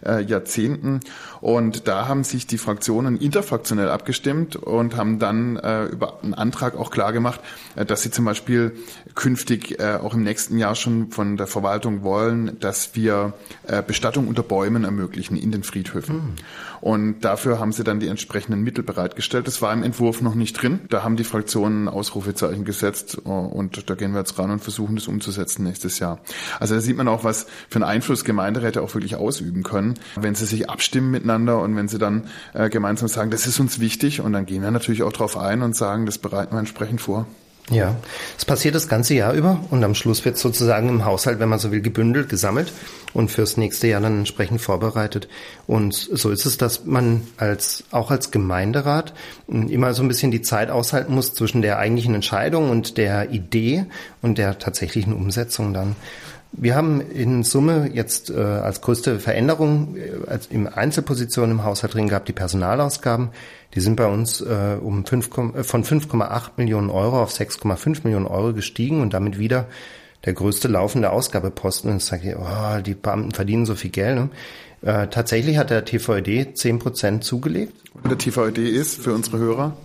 äh, 0.07 0.23
Jahrzehnten? 0.23 1.01
Und 1.41 1.89
da 1.89 2.07
haben 2.07 2.23
sich 2.23 2.47
die 2.47 2.59
Fraktionen 2.59 3.17
interfraktionell 3.17 3.89
abgestimmt 3.89 4.55
und 4.55 4.97
haben 4.97 5.19
dann 5.19 5.57
äh, 5.57 5.87
über 5.87 6.23
einen 6.23 6.35
Antrag 6.35 6.77
auch 6.77 6.93
klar 6.93 7.13
gemacht, 7.13 7.41
äh, 7.75 7.85
dass 7.85 8.03
sie 8.03 8.13
zum 8.13 8.25
Beispiel 8.25 8.77
künftig 9.17 9.81
äh, 9.81 9.99
auch 10.01 10.15
im 10.15 10.23
nächsten 10.23 10.59
Jahr 10.59 10.77
schon 10.77 11.11
von 11.11 11.37
der 11.37 11.49
Verwaltung 11.49 12.05
wollen, 12.05 12.61
dass 12.61 12.95
wir 12.95 13.33
äh, 13.67 13.83
Bestattung 13.83 14.29
unter 14.29 14.45
Bäumen 14.45 14.85
ermöglichen 14.85 15.37
in 15.37 15.51
den 15.51 15.65
Friedhöfen. 15.65 16.15
Mhm. 16.15 16.35
Und 16.81 17.21
dafür 17.21 17.59
haben 17.59 17.73
sie 17.73 17.83
dann 17.83 17.99
die 17.99 18.09
entsprechenden 18.09 18.63
Mittel 18.63 18.85
bereitgestellt. 18.85 19.49
Das 19.49 19.61
war 19.61 19.73
im 19.73 19.83
Entwurf 19.83 20.21
noch 20.21 20.37
nicht 20.37 20.61
drin. 20.61 20.81
Da 20.89 21.03
haben 21.03 21.17
die 21.17 21.25
Fraktionen 21.25 21.89
Ausrufezeichen 21.89 22.65
gesetzt 22.65 23.19
äh, 23.25 23.29
und 23.29 23.91
da 23.91 23.97
gehen 23.97 24.13
wir 24.13 24.21
jetzt 24.21 24.39
ran 24.39 24.53
und 24.53 24.61
versuchen 24.61 24.95
das 24.95 25.09
umzusetzen 25.09 25.32
nächstes 25.65 25.99
Jahr. 25.99 26.19
Also 26.61 26.75
da 26.75 26.81
sieht 26.81 26.97
man 26.97 27.09
auch, 27.09 27.25
was 27.25 27.47
für 27.69 27.77
einen 27.77 27.85
Einfluss 27.85 28.25
Gemeinderäte 28.25 28.83
auch 28.83 28.95
wirklich 28.95 29.17
ausüben 29.17 29.63
können, 29.63 29.95
wenn 30.17 30.35
sie 30.35 30.47
sich 30.47 30.71
abstimmen 30.71 31.11
miteinander 31.11 31.61
und 31.61 31.77
wenn 31.77 31.89
sie 31.89 31.99
dann 31.99 32.29
äh, 32.55 32.69
gemeinsam 32.69 33.09
sagen, 33.09 33.31
das 33.31 33.47
ist 33.47 33.61
uns 33.61 33.81
wichtig 33.81 34.21
und 34.21 34.33
dann 34.33 34.47
gehen 34.47 34.63
wir 34.63 34.71
natürlich 34.71 35.03
auch 35.03 35.13
darauf 35.13 35.37
ein 35.37 35.63
und 35.63 35.77
sagen, 35.77 36.07
das 36.07 36.19
bereiten 36.19 36.55
wir 36.55 36.61
entsprechend 36.61 37.01
vor. 37.01 37.27
Ja, 37.71 37.97
es 38.37 38.45
passiert 38.45 38.75
das 38.75 38.89
ganze 38.89 39.15
Jahr 39.15 39.33
über 39.35 39.61
und 39.71 39.85
am 39.85 39.95
Schluss 39.95 40.25
wird 40.25 40.37
sozusagen 40.37 40.89
im 40.89 41.05
Haushalt, 41.05 41.39
wenn 41.39 41.49
man 41.49 41.61
so 41.61 41.71
will, 41.71 41.81
gebündelt, 41.81 42.29
gesammelt 42.29 42.73
und 43.15 43.31
fürs 43.31 43.57
nächste 43.57 43.87
Jahr 43.87 44.01
dann 44.01 44.19
entsprechend 44.19 44.61
vorbereitet. 44.61 45.29
Und 45.69 45.95
so 45.95 46.31
ist 46.31 46.45
es, 46.45 46.59
dass 46.59 46.85
man 46.87 47.23
als, 47.37 47.85
auch 47.93 48.11
als 48.11 48.33
Gemeinderat 48.33 49.15
immer 49.47 49.95
so 49.95 50.03
ein 50.03 50.09
bisschen 50.09 50.33
die 50.33 50.43
Zeit 50.43 50.71
aushalten 50.71 51.15
muss 51.15 51.35
zwischen 51.35 51.63
der 51.63 51.79
eigentlichen 51.79 52.17
Entscheidung 52.17 52.69
und 52.69 52.99
der 52.99 53.31
Idee 53.31 53.87
und 54.23 54.39
der 54.39 54.59
tatsächlichen 54.59 55.13
Umsetzung 55.13 55.73
dann. 55.73 55.95
Wir 56.53 56.75
haben 56.75 57.01
in 57.01 57.45
Summe 57.45 57.91
jetzt 57.93 58.31
äh, 58.31 58.35
als 58.35 58.83
größte 58.83 59.19
Veränderung 59.19 59.97
äh, 59.97 60.29
als 60.29 60.49
im 60.49 60.67
Einzelpositionen 60.67 61.53
im 61.59 61.65
Haushalt 61.65 61.95
drin 61.95 62.09
gehabt 62.09 62.29
die 62.29 62.35
Personalausgaben. 62.35 63.31
Die 63.75 63.81
sind 63.81 63.97
bei 63.97 64.07
uns 64.07 64.43
äh, 64.43 64.77
um 64.81 65.07
5, 65.07 65.29
äh, 65.55 65.65
von 65.65 65.83
5,8 65.85 66.51
Millionen 66.59 66.91
Euro 66.91 67.23
auf 67.23 67.33
6,5 67.33 68.01
Millionen 68.05 68.27
Euro 68.27 68.53
gestiegen 68.53 69.01
und 69.01 69.15
damit 69.15 69.39
wieder 69.39 69.67
der 70.27 70.35
größte 70.35 70.69
laufende 70.69 71.11
Ausgabeposten. 71.11 71.91
Und 71.91 71.97
ich 71.97 72.05
sage, 72.05 72.37
oh, 72.39 72.81
die 72.81 72.95
Beamten 72.95 73.33
verdienen 73.33 73.65
so 73.65 73.75
viel 73.75 73.91
Geld. 73.91 74.17
Ne? 74.17 74.29
Äh, 74.83 75.09
tatsächlich 75.09 75.57
hat 75.57 75.71
der 75.71 75.85
TVED 75.85 76.57
10 76.57 76.79
Prozent 76.79 77.25
zugelegt. 77.25 77.73
Und 77.95 78.11
der 78.11 78.19
TVED 78.19 78.59
ist 78.59 79.03
für 79.03 79.15
unsere 79.15 79.39
Hörer? 79.39 79.77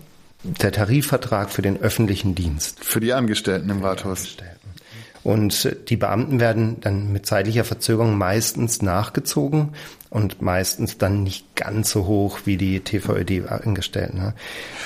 Der 0.43 0.71
Tarifvertrag 0.71 1.49
für 1.49 1.61
den 1.61 1.81
öffentlichen 1.81 2.35
Dienst. 2.35 2.83
Für 2.83 2.99
die 2.99 3.13
Angestellten 3.13 3.69
im 3.69 3.81
Rathaus. 3.81 4.37
Und 5.27 5.75
die 5.89 5.97
Beamten 5.97 6.39
werden 6.39 6.77
dann 6.79 7.11
mit 7.11 7.25
zeitlicher 7.25 7.65
Verzögerung 7.65 8.17
meistens 8.17 8.81
nachgezogen 8.81 9.73
und 10.09 10.41
meistens 10.41 10.97
dann 10.97 11.23
nicht 11.23 11.53
ganz 11.57 11.89
so 11.89 12.05
hoch 12.05 12.39
wie 12.45 12.55
die 12.55 12.79
TVÖD-Angestellten. 12.79 14.19
Ne? 14.19 14.33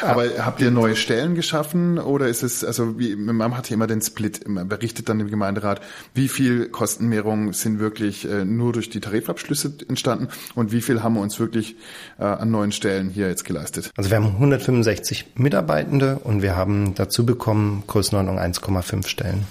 Aber 0.01 0.23
habt 0.39 0.59
ihr 0.59 0.71
neue 0.71 0.95
Stellen 0.95 1.35
geschaffen 1.35 1.99
oder 1.99 2.27
ist 2.27 2.41
es, 2.41 2.63
also 2.63 2.97
wie, 2.97 3.15
man 3.15 3.55
hat 3.55 3.69
ja 3.69 3.75
immer 3.75 3.85
den 3.85 4.01
Split, 4.01 4.47
man 4.47 4.67
berichtet 4.67 5.09
dann 5.09 5.19
im 5.19 5.29
Gemeinderat, 5.29 5.79
wie 6.15 6.27
viel 6.27 6.69
Kostenmehrungen 6.69 7.53
sind 7.53 7.77
wirklich 7.77 8.27
äh, 8.27 8.43
nur 8.43 8.73
durch 8.73 8.89
die 8.89 8.99
Tarifabschlüsse 8.99 9.71
entstanden 9.87 10.29
und 10.55 10.71
wie 10.71 10.81
viel 10.81 11.03
haben 11.03 11.13
wir 11.13 11.21
uns 11.21 11.39
wirklich 11.39 11.75
äh, 12.17 12.23
an 12.23 12.49
neuen 12.49 12.71
Stellen 12.71 13.11
hier 13.11 13.27
jetzt 13.27 13.45
geleistet? 13.45 13.91
Also 13.95 14.09
wir 14.09 14.17
haben 14.17 14.25
165 14.25 15.33
Mitarbeitende 15.35 16.17
und 16.23 16.41
wir 16.41 16.55
haben 16.55 16.95
dazu 16.95 17.27
bekommen 17.27 17.83
Größenordnung 17.85 18.39
1,5 18.39 19.05
Stellen. 19.05 19.45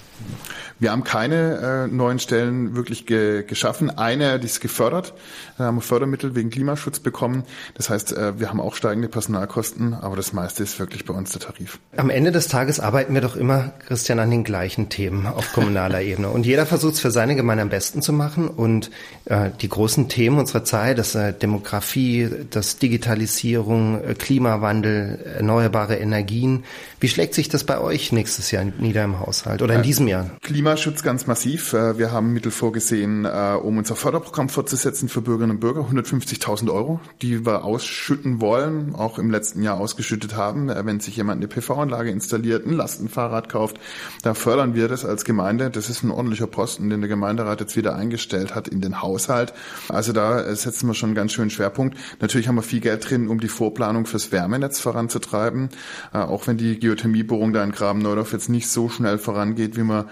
Wir 0.81 0.91
haben 0.91 1.03
keine 1.03 1.85
äh, 1.91 1.95
neuen 1.95 2.17
Stellen 2.17 2.75
wirklich 2.75 3.05
ge 3.05 3.43
geschaffen. 3.43 3.91
Eine, 3.91 4.39
die 4.39 4.47
ist 4.47 4.61
gefördert. 4.61 5.13
Da 5.59 5.65
haben 5.65 5.75
wir 5.75 5.81
Fördermittel 5.81 6.33
wegen 6.33 6.49
Klimaschutz 6.49 6.99
bekommen. 6.99 7.43
Das 7.75 7.91
heißt, 7.91 8.13
äh, 8.17 8.39
wir 8.39 8.49
haben 8.49 8.59
auch 8.59 8.73
steigende 8.73 9.07
Personalkosten, 9.07 9.93
aber 9.93 10.15
das 10.15 10.33
meiste 10.33 10.63
ist 10.63 10.79
wirklich 10.79 11.05
bei 11.05 11.13
uns 11.13 11.33
der 11.33 11.41
Tarif. 11.41 11.77
Am 11.97 12.09
Ende 12.09 12.31
des 12.31 12.47
Tages 12.47 12.79
arbeiten 12.79 13.13
wir 13.13 13.21
doch 13.21 13.35
immer, 13.35 13.73
Christian, 13.85 14.17
an 14.17 14.31
den 14.31 14.43
gleichen 14.43 14.89
Themen 14.89 15.27
auf 15.27 15.53
kommunaler 15.53 16.01
Ebene. 16.01 16.29
Und 16.29 16.47
jeder 16.47 16.65
versucht 16.65 16.95
es 16.95 16.99
für 16.99 17.11
seine 17.11 17.35
Gemeinde 17.35 17.61
am 17.61 17.69
besten 17.69 18.01
zu 18.01 18.11
machen. 18.11 18.47
Und 18.47 18.89
äh, 19.25 19.51
die 19.61 19.69
großen 19.69 20.09
Themen 20.09 20.39
unserer 20.39 20.63
Zeit, 20.63 20.97
das 20.97 21.13
äh, 21.13 21.31
Demografie, 21.31 22.27
das 22.49 22.79
Digitalisierung, 22.79 24.03
äh, 24.03 24.15
Klimawandel, 24.15 25.19
erneuerbare 25.37 25.97
Energien. 25.97 26.63
Wie 26.99 27.07
schlägt 27.07 27.35
sich 27.35 27.49
das 27.49 27.65
bei 27.65 27.79
euch 27.79 28.11
nächstes 28.11 28.49
Jahr 28.49 28.63
nieder 28.63 29.03
im 29.03 29.19
Haushalt 29.19 29.61
oder 29.61 29.75
in 29.75 29.83
diesem 29.83 30.07
Jahr? 30.07 30.31
Klima 30.41 30.70
Klimaschutz 30.71 31.03
ganz 31.03 31.27
massiv. 31.27 31.73
Äh, 31.73 31.97
wir 31.97 32.13
haben 32.13 32.31
Mittel 32.31 32.49
vorgesehen, 32.49 33.25
äh, 33.25 33.57
um 33.61 33.77
unser 33.77 33.97
Förderprogramm 33.97 34.47
fortzusetzen 34.47 35.09
für 35.09 35.19
Bürgerinnen 35.19 35.57
und 35.57 35.59
Bürger. 35.59 35.81
150.000 35.81 36.71
Euro, 36.71 37.01
die 37.21 37.45
wir 37.45 37.65
ausschütten 37.65 38.39
wollen, 38.39 38.95
auch 38.95 39.19
im 39.19 39.29
letzten 39.29 39.63
Jahr 39.63 39.77
ausgeschüttet 39.77 40.37
haben. 40.37 40.69
Äh, 40.69 40.85
wenn 40.85 41.01
sich 41.01 41.17
jemand 41.17 41.39
eine 41.39 41.49
PV-Anlage 41.49 42.09
installiert, 42.09 42.65
ein 42.65 42.71
Lastenfahrrad 42.71 43.49
kauft, 43.49 43.81
da 44.23 44.33
fördern 44.33 44.73
wir 44.73 44.87
das 44.87 45.03
als 45.03 45.25
Gemeinde. 45.25 45.71
Das 45.71 45.89
ist 45.89 46.03
ein 46.03 46.11
ordentlicher 46.11 46.47
Posten, 46.47 46.89
den 46.89 47.01
der 47.01 47.09
Gemeinderat 47.09 47.59
jetzt 47.59 47.75
wieder 47.75 47.97
eingestellt 47.97 48.55
hat 48.55 48.69
in 48.69 48.79
den 48.79 49.01
Haushalt. 49.01 49.51
Also 49.89 50.13
da 50.13 50.55
setzen 50.55 50.87
wir 50.87 50.93
schon 50.93 51.09
einen 51.09 51.15
ganz 51.15 51.33
schönen 51.33 51.49
Schwerpunkt. 51.49 51.97
Natürlich 52.21 52.47
haben 52.47 52.55
wir 52.55 52.61
viel 52.61 52.79
Geld 52.79 53.09
drin, 53.09 53.27
um 53.27 53.41
die 53.41 53.49
Vorplanung 53.49 54.05
fürs 54.05 54.31
Wärmenetz 54.31 54.79
voranzutreiben. 54.79 55.67
Auch 56.13 56.47
wenn 56.47 56.55
die 56.55 56.79
Geothermiebohrung 56.79 57.51
da 57.51 57.61
in 57.61 57.73
Graben-Neudorf 57.73 58.31
jetzt 58.31 58.47
nicht 58.47 58.69
so 58.69 58.87
schnell 58.87 59.17
vorangeht, 59.17 59.75
wie 59.75 59.83
man 59.83 60.05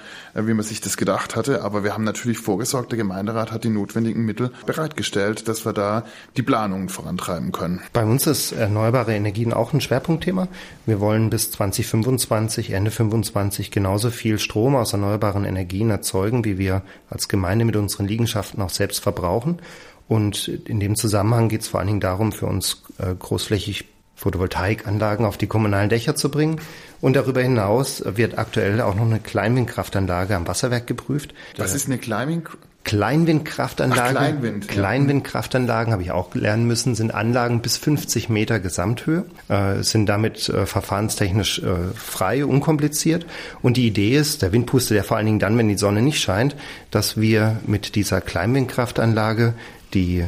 wie 0.48 0.48
man 0.53 0.65
sich 0.65 0.81
das 0.81 0.97
gedacht 0.97 1.35
hatte. 1.35 1.61
Aber 1.63 1.83
wir 1.83 1.93
haben 1.93 2.03
natürlich 2.03 2.39
vorgesorgt, 2.39 2.91
der 2.91 2.97
Gemeinderat 2.97 3.51
hat 3.51 3.63
die 3.63 3.69
notwendigen 3.69 4.25
Mittel 4.25 4.51
bereitgestellt, 4.65 5.47
dass 5.47 5.65
wir 5.65 5.73
da 5.73 6.03
die 6.37 6.41
Planungen 6.41 6.89
vorantreiben 6.89 7.51
können. 7.51 7.81
Bei 7.93 8.03
uns 8.03 8.27
ist 8.27 8.51
erneuerbare 8.51 9.15
Energien 9.15 9.53
auch 9.53 9.73
ein 9.73 9.81
Schwerpunktthema. 9.81 10.47
Wir 10.85 10.99
wollen 10.99 11.29
bis 11.29 11.51
2025, 11.51 12.71
Ende 12.71 12.91
25 12.91 13.71
genauso 13.71 14.09
viel 14.09 14.39
Strom 14.39 14.75
aus 14.75 14.93
erneuerbaren 14.93 15.45
Energien 15.45 15.89
erzeugen, 15.89 16.45
wie 16.45 16.57
wir 16.57 16.81
als 17.09 17.27
Gemeinde 17.27 17.65
mit 17.65 17.75
unseren 17.75 18.07
Liegenschaften 18.07 18.61
auch 18.61 18.69
selbst 18.69 19.01
verbrauchen. 19.01 19.59
Und 20.07 20.47
in 20.47 20.79
dem 20.79 20.95
Zusammenhang 20.95 21.49
geht 21.49 21.61
es 21.61 21.67
vor 21.67 21.79
allen 21.79 21.87
Dingen 21.87 21.99
darum, 21.99 22.31
für 22.31 22.47
uns 22.47 22.83
äh, 22.97 23.13
großflächig 23.13 23.85
Photovoltaikanlagen 24.19 25.25
auf 25.25 25.37
die 25.37 25.47
kommunalen 25.47 25.89
Dächer 25.89 26.15
zu 26.15 26.29
bringen. 26.29 26.59
Und 27.01 27.15
darüber 27.15 27.41
hinaus 27.41 28.03
wird 28.05 28.37
aktuell 28.37 28.81
auch 28.81 28.95
noch 28.95 29.05
eine 29.05 29.19
Kleinwindkraftanlage 29.19 30.35
am 30.35 30.47
Wasserwerk 30.47 30.87
geprüft. 30.87 31.33
Was 31.57 31.73
ist 31.73 31.87
eine 31.87 31.97
Kleinwind 31.97 32.49
Kleinwindkraftanlagen, 32.85 34.17
Ach, 34.17 34.21
Kleinwind, 34.21 34.65
ja. 34.65 34.71
Kleinwindkraftanlagen 34.71 35.93
habe 35.93 36.01
ich 36.01 36.11
auch 36.11 36.33
lernen 36.33 36.65
müssen, 36.65 36.95
sind 36.95 37.13
Anlagen 37.13 37.61
bis 37.61 37.77
50 37.77 38.29
Meter 38.29 38.59
Gesamthöhe, 38.59 39.25
äh, 39.47 39.83
sind 39.83 40.07
damit 40.07 40.49
äh, 40.49 40.65
verfahrenstechnisch 40.65 41.59
äh, 41.59 41.93
frei, 41.93 42.45
unkompliziert. 42.45 43.25
Und 43.61 43.77
die 43.77 43.85
Idee 43.85 44.17
ist, 44.17 44.41
der 44.41 44.53
Wind 44.53 44.65
pustet 44.65 44.97
ja 44.97 45.03
vor 45.03 45.17
allen 45.17 45.27
Dingen 45.27 45.39
dann, 45.39 45.57
wenn 45.57 45.67
die 45.67 45.77
Sonne 45.77 46.01
nicht 46.01 46.19
scheint, 46.19 46.55
dass 46.89 47.17
wir 47.17 47.59
mit 47.67 47.95
dieser 47.95 48.21
Kleinwindkraftanlage 48.21 49.53
die, 49.93 50.19
äh, 50.19 50.27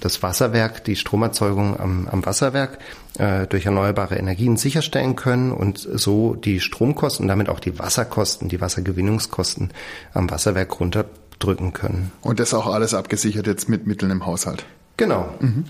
das 0.00 0.22
Wasserwerk, 0.22 0.84
die 0.84 0.96
Stromerzeugung 0.96 1.78
am, 1.78 2.08
am 2.08 2.24
Wasserwerk 2.24 2.78
äh, 3.18 3.46
durch 3.46 3.66
erneuerbare 3.66 4.16
Energien 4.16 4.56
sicherstellen 4.56 5.16
können 5.16 5.52
und 5.52 5.78
so 5.78 6.34
die 6.34 6.60
Stromkosten 6.60 7.28
damit 7.28 7.48
auch 7.48 7.60
die 7.60 7.78
Wasserkosten, 7.78 8.48
die 8.48 8.60
Wassergewinnungskosten 8.60 9.72
am 10.12 10.30
Wasserwerk 10.30 10.80
runterdrücken 10.80 11.72
können. 11.72 12.12
Und 12.20 12.40
das 12.40 12.54
auch 12.54 12.66
alles 12.66 12.94
abgesichert 12.94 13.46
jetzt 13.46 13.68
mit 13.68 13.86
Mitteln 13.86 14.10
im 14.10 14.26
Haushalt. 14.26 14.64
Genau. 14.96 15.28
Mhm. 15.40 15.64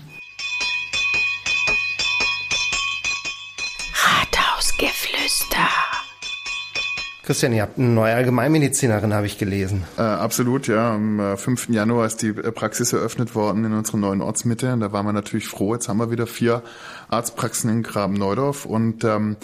Christian, 7.31 7.53
ihr 7.53 7.61
habt 7.61 7.77
eine 7.77 7.87
neue 7.87 8.13
Allgemeinmedizinerin, 8.13 9.13
habe 9.13 9.25
ich 9.25 9.37
gelesen. 9.37 9.85
Äh, 9.97 10.01
absolut, 10.01 10.67
ja. 10.67 10.95
Am 10.95 11.17
äh, 11.21 11.37
5. 11.37 11.69
Januar 11.69 12.05
ist 12.05 12.21
die 12.21 12.27
äh, 12.27 12.51
Praxis 12.51 12.91
eröffnet 12.91 13.35
worden 13.35 13.63
in 13.63 13.71
unserer 13.71 13.95
neuen 13.95 14.21
Ortsmitte. 14.21 14.73
Und 14.73 14.81
da 14.81 14.91
waren 14.91 15.05
wir 15.05 15.13
natürlich 15.13 15.47
froh. 15.47 15.73
Jetzt 15.73 15.87
haben 15.87 15.95
wir 15.99 16.11
wieder 16.11 16.27
vier 16.27 16.61
Arztpraxen 17.07 17.69
in 17.69 17.83
Graben-Neudorf 17.83 18.65
und 18.65 19.05
ähm, 19.05 19.37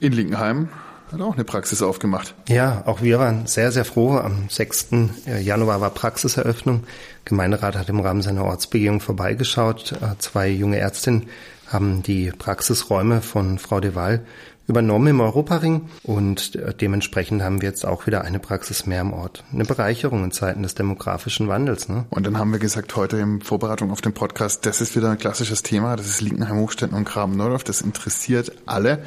in 0.00 0.12
Linkenheim 0.12 0.68
hat 1.10 1.22
auch 1.22 1.32
eine 1.32 1.44
Praxis 1.44 1.80
aufgemacht. 1.80 2.34
Ja, 2.46 2.82
auch 2.84 3.00
wir 3.00 3.18
waren 3.18 3.46
sehr, 3.46 3.72
sehr 3.72 3.86
froh. 3.86 4.18
Am 4.18 4.50
6. 4.50 4.88
Äh, 5.26 5.40
Januar 5.40 5.80
war 5.80 5.88
Praxiseröffnung. 5.88 6.84
Gemeinderat 7.24 7.74
hat 7.74 7.88
im 7.88 8.00
Rahmen 8.00 8.20
seiner 8.20 8.44
Ortsbegehung 8.44 9.00
vorbeigeschaut. 9.00 9.92
Äh, 9.92 10.18
zwei 10.18 10.50
junge 10.50 10.76
Ärztinnen 10.76 11.30
haben 11.68 12.02
die 12.02 12.30
Praxisräume 12.32 13.22
von 13.22 13.58
Frau 13.58 13.80
de 13.80 13.94
Waal 13.94 14.26
übernommen 14.66 15.08
im 15.08 15.20
Europaring 15.20 15.88
und 16.02 16.58
dementsprechend 16.80 17.42
haben 17.42 17.60
wir 17.60 17.68
jetzt 17.68 17.84
auch 17.84 18.06
wieder 18.06 18.22
eine 18.22 18.38
Praxis 18.38 18.86
mehr 18.86 19.02
im 19.02 19.12
Ort. 19.12 19.44
Eine 19.52 19.64
Bereicherung 19.64 20.24
in 20.24 20.32
Zeiten 20.32 20.62
des 20.62 20.74
demografischen 20.74 21.48
Wandels. 21.48 21.88
Ne? 21.88 22.06
Und 22.10 22.26
dann 22.26 22.38
haben 22.38 22.52
wir 22.52 22.58
gesagt, 22.58 22.96
heute 22.96 23.18
in 23.18 23.42
Vorbereitung 23.42 23.90
auf 23.90 24.00
den 24.00 24.14
Podcast, 24.14 24.64
das 24.66 24.80
ist 24.80 24.96
wieder 24.96 25.10
ein 25.10 25.18
klassisches 25.18 25.62
Thema, 25.62 25.96
das 25.96 26.06
ist 26.06 26.20
Linkenheim, 26.20 26.58
Hochstetten 26.58 26.96
und 26.96 27.04
Graben-Neudorf, 27.04 27.64
das 27.64 27.82
interessiert 27.82 28.52
alle. 28.66 29.00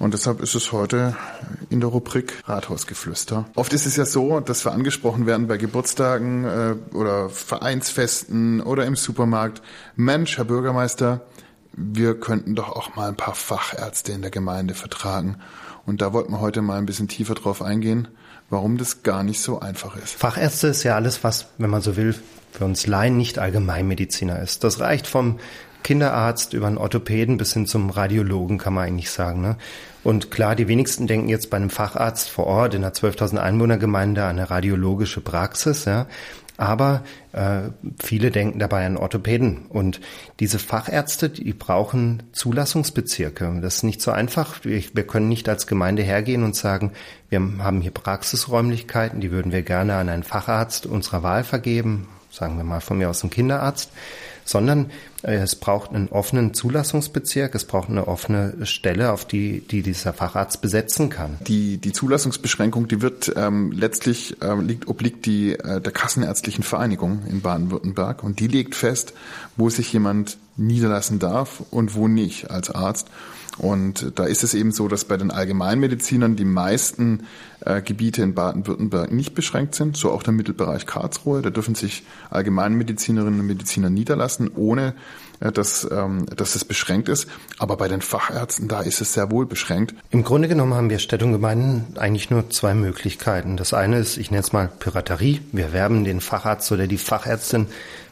Und 0.00 0.14
deshalb 0.14 0.40
ist 0.40 0.54
es 0.54 0.72
heute 0.72 1.14
in 1.68 1.80
der 1.80 1.90
Rubrik 1.90 2.42
Rathausgeflüster. 2.46 3.44
Oft 3.54 3.72
ist 3.74 3.84
es 3.84 3.96
ja 3.96 4.06
so, 4.06 4.40
dass 4.40 4.64
wir 4.64 4.72
angesprochen 4.72 5.26
werden 5.26 5.46
bei 5.46 5.58
Geburtstagen 5.58 6.44
äh, 6.44 6.74
oder 6.94 7.28
Vereinsfesten 7.28 8.62
oder 8.62 8.86
im 8.86 8.96
Supermarkt. 8.96 9.60
Mensch, 9.96 10.38
Herr 10.38 10.46
Bürgermeister, 10.46 11.20
wir 11.72 12.18
könnten 12.18 12.54
doch 12.54 12.70
auch 12.70 12.96
mal 12.96 13.08
ein 13.08 13.16
paar 13.16 13.34
Fachärzte 13.34 14.12
in 14.12 14.22
der 14.22 14.30
Gemeinde 14.30 14.74
vertragen. 14.74 15.36
Und 15.86 16.02
da 16.02 16.12
wollten 16.12 16.32
wir 16.32 16.40
heute 16.40 16.62
mal 16.62 16.78
ein 16.78 16.86
bisschen 16.86 17.08
tiefer 17.08 17.34
drauf 17.34 17.62
eingehen, 17.62 18.08
warum 18.48 18.76
das 18.76 19.02
gar 19.02 19.22
nicht 19.22 19.40
so 19.40 19.60
einfach 19.60 19.96
ist. 19.96 20.14
Fachärzte 20.14 20.68
ist 20.68 20.82
ja 20.82 20.94
alles, 20.94 21.24
was, 21.24 21.46
wenn 21.58 21.70
man 21.70 21.82
so 21.82 21.96
will, 21.96 22.14
für 22.52 22.64
uns 22.64 22.86
Laien 22.86 23.16
nicht 23.16 23.38
Allgemeinmediziner 23.38 24.40
ist. 24.40 24.64
Das 24.64 24.80
reicht 24.80 25.06
vom 25.06 25.38
Kinderarzt 25.82 26.52
über 26.52 26.66
einen 26.66 26.78
Orthopäden 26.78 27.38
bis 27.38 27.54
hin 27.54 27.66
zum 27.66 27.90
Radiologen, 27.90 28.58
kann 28.58 28.74
man 28.74 28.86
eigentlich 28.86 29.10
sagen. 29.10 29.40
Ne? 29.40 29.56
Und 30.02 30.30
klar, 30.30 30.56
die 30.56 30.68
wenigsten 30.68 31.06
denken 31.06 31.28
jetzt 31.28 31.50
bei 31.50 31.56
einem 31.56 31.70
Facharzt 31.70 32.28
vor 32.28 32.46
Ort 32.46 32.74
in 32.74 32.84
einer 32.84 32.92
12.000 32.92 33.38
Einwohnergemeinde 33.38 34.24
an 34.24 34.38
eine 34.38 34.50
radiologische 34.50 35.20
Praxis. 35.20 35.84
Ja? 35.84 36.06
Aber 36.60 37.04
äh, 37.32 37.70
viele 37.98 38.30
denken 38.30 38.58
dabei 38.58 38.84
an 38.84 38.98
Orthopäden. 38.98 39.64
Und 39.70 39.98
diese 40.40 40.58
Fachärzte, 40.58 41.30
die 41.30 41.54
brauchen 41.54 42.22
Zulassungsbezirke. 42.32 43.60
Das 43.62 43.76
ist 43.76 43.82
nicht 43.82 44.02
so 44.02 44.10
einfach. 44.10 44.62
Wir, 44.62 45.06
können 45.06 45.30
nicht 45.30 45.48
als 45.48 45.66
Gemeinde 45.66 46.02
hergehen 46.02 46.44
und 46.44 46.54
sagen, 46.54 46.92
wir 47.30 47.40
haben 47.60 47.80
hier 47.80 47.92
Praxisräumlichkeiten, 47.92 49.22
die 49.22 49.30
würden 49.30 49.52
wir 49.52 49.62
gerne 49.62 49.94
an 49.94 50.10
einen 50.10 50.22
Facharzt 50.22 50.84
unserer 50.84 51.22
Wahl 51.22 51.44
vergeben, 51.44 52.08
sagen 52.30 52.58
wir 52.58 52.64
mal 52.64 52.80
von 52.80 52.98
mir 52.98 53.08
aus 53.08 53.22
einen 53.22 53.30
Kinderarzt 53.30 53.90
sondern 54.50 54.90
es 55.22 55.54
braucht 55.56 55.90
einen 55.90 56.08
offenen 56.08 56.54
Zulassungsbezirk, 56.54 57.54
es 57.54 57.64
braucht 57.64 57.90
eine 57.90 58.08
offene 58.08 58.54
Stelle, 58.64 59.12
auf 59.12 59.24
die, 59.24 59.60
die 59.60 59.82
dieser 59.82 60.12
Facharzt 60.12 60.62
besetzen 60.62 61.10
kann. 61.10 61.36
Die, 61.46 61.78
die 61.78 61.92
Zulassungsbeschränkung, 61.92 62.88
die 62.88 63.02
wird 63.02 63.32
ähm, 63.36 63.72
letztlich 63.72 64.40
äh, 64.42 64.54
liegt, 64.60 64.88
obliegt 64.88 65.26
die 65.26 65.52
äh, 65.52 65.80
der 65.80 65.92
Kassenärztlichen 65.92 66.64
Vereinigung 66.64 67.20
in 67.28 67.42
Baden-Württemberg 67.42 68.22
und 68.22 68.40
die 68.40 68.48
legt 68.48 68.74
fest, 68.74 69.12
wo 69.56 69.68
sich 69.68 69.92
jemand 69.92 70.38
niederlassen 70.56 71.18
darf 71.18 71.62
und 71.70 71.94
wo 71.94 72.08
nicht 72.08 72.50
als 72.50 72.70
Arzt. 72.70 73.08
Und 73.58 74.12
da 74.18 74.24
ist 74.24 74.42
es 74.42 74.54
eben 74.54 74.72
so, 74.72 74.88
dass 74.88 75.04
bei 75.04 75.18
den 75.18 75.30
Allgemeinmedizinern 75.30 76.34
die 76.34 76.46
meisten 76.46 77.24
äh, 77.60 77.82
Gebiete 77.82 78.22
in 78.22 78.34
Baden-Württemberg 78.34 79.12
nicht 79.12 79.34
beschränkt 79.34 79.74
sind, 79.74 79.98
so 79.98 80.10
auch 80.12 80.22
der 80.22 80.32
Mittelbereich 80.32 80.86
Karlsruhe. 80.86 81.42
Da 81.42 81.50
dürfen 81.50 81.74
sich 81.74 82.04
Allgemeinmedizinerinnen 82.30 83.40
und 83.40 83.46
Mediziner 83.46 83.90
niederlassen, 83.90 84.50
ohne 84.54 84.88
äh, 84.88 84.92
dass, 85.40 85.88
ähm, 85.90 86.26
dass 86.36 86.54
es 86.54 86.64
beschränkt 86.64 87.08
ist. 87.08 87.26
Aber 87.58 87.76
bei 87.76 87.88
den 87.88 88.02
Fachärzten, 88.02 88.68
da 88.68 88.80
ist 88.80 89.00
es 89.00 89.14
sehr 89.14 89.30
wohl 89.30 89.46
beschränkt. 89.46 89.94
Im 90.10 90.22
Grunde 90.22 90.48
genommen 90.48 90.74
haben 90.74 90.90
wir 90.90 90.98
Städte 90.98 91.24
und 91.24 91.32
Gemeinden 91.32 91.96
eigentlich 91.98 92.30
nur 92.30 92.50
zwei 92.50 92.74
Möglichkeiten. 92.74 93.56
Das 93.56 93.72
eine 93.72 93.98
ist, 93.98 94.18
ich 94.18 94.30
nenne 94.30 94.42
es 94.42 94.52
mal 94.52 94.70
Piraterie. 94.78 95.40
Wir 95.52 95.72
werben 95.72 96.04
den 96.04 96.20
Facharzt 96.20 96.70
oder 96.72 96.86
die 96.86 96.98
Fachärztin 96.98 97.66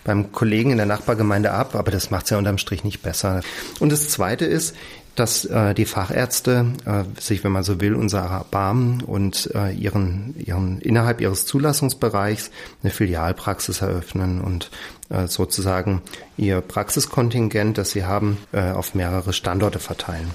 beim 0.04 0.32
Kollegen 0.32 0.70
in 0.70 0.78
der 0.78 0.86
Nachbargemeinde 0.86 1.52
ab, 1.52 1.74
aber 1.74 1.90
das 1.90 2.10
macht 2.10 2.24
es 2.24 2.30
ja 2.30 2.38
unterm 2.38 2.56
Strich 2.56 2.82
nicht 2.82 3.02
besser. 3.02 3.42
Und 3.78 3.92
das 3.92 4.08
Zweite 4.08 4.46
ist, 4.46 4.74
dass 5.18 5.44
äh, 5.44 5.74
die 5.74 5.84
Fachärzte 5.84 6.66
äh, 6.84 7.20
sich, 7.20 7.42
wenn 7.42 7.52
man 7.52 7.64
so 7.64 7.80
will, 7.80 7.94
unser 7.94 8.20
erbarmen 8.20 9.02
und 9.02 9.50
äh, 9.54 9.72
ihren, 9.72 10.34
ihren 10.38 10.80
innerhalb 10.80 11.20
ihres 11.20 11.44
Zulassungsbereichs 11.44 12.50
eine 12.82 12.92
Filialpraxis 12.92 13.82
eröffnen 13.82 14.40
und 14.40 14.66
äh, 14.66 14.97
sozusagen 15.26 16.02
ihr 16.36 16.60
Praxiskontingent, 16.60 17.78
das 17.78 17.90
sie 17.90 18.04
haben, 18.04 18.38
äh, 18.52 18.72
auf 18.72 18.94
mehrere 18.94 19.32
Standorte 19.32 19.78
verteilen. 19.78 20.30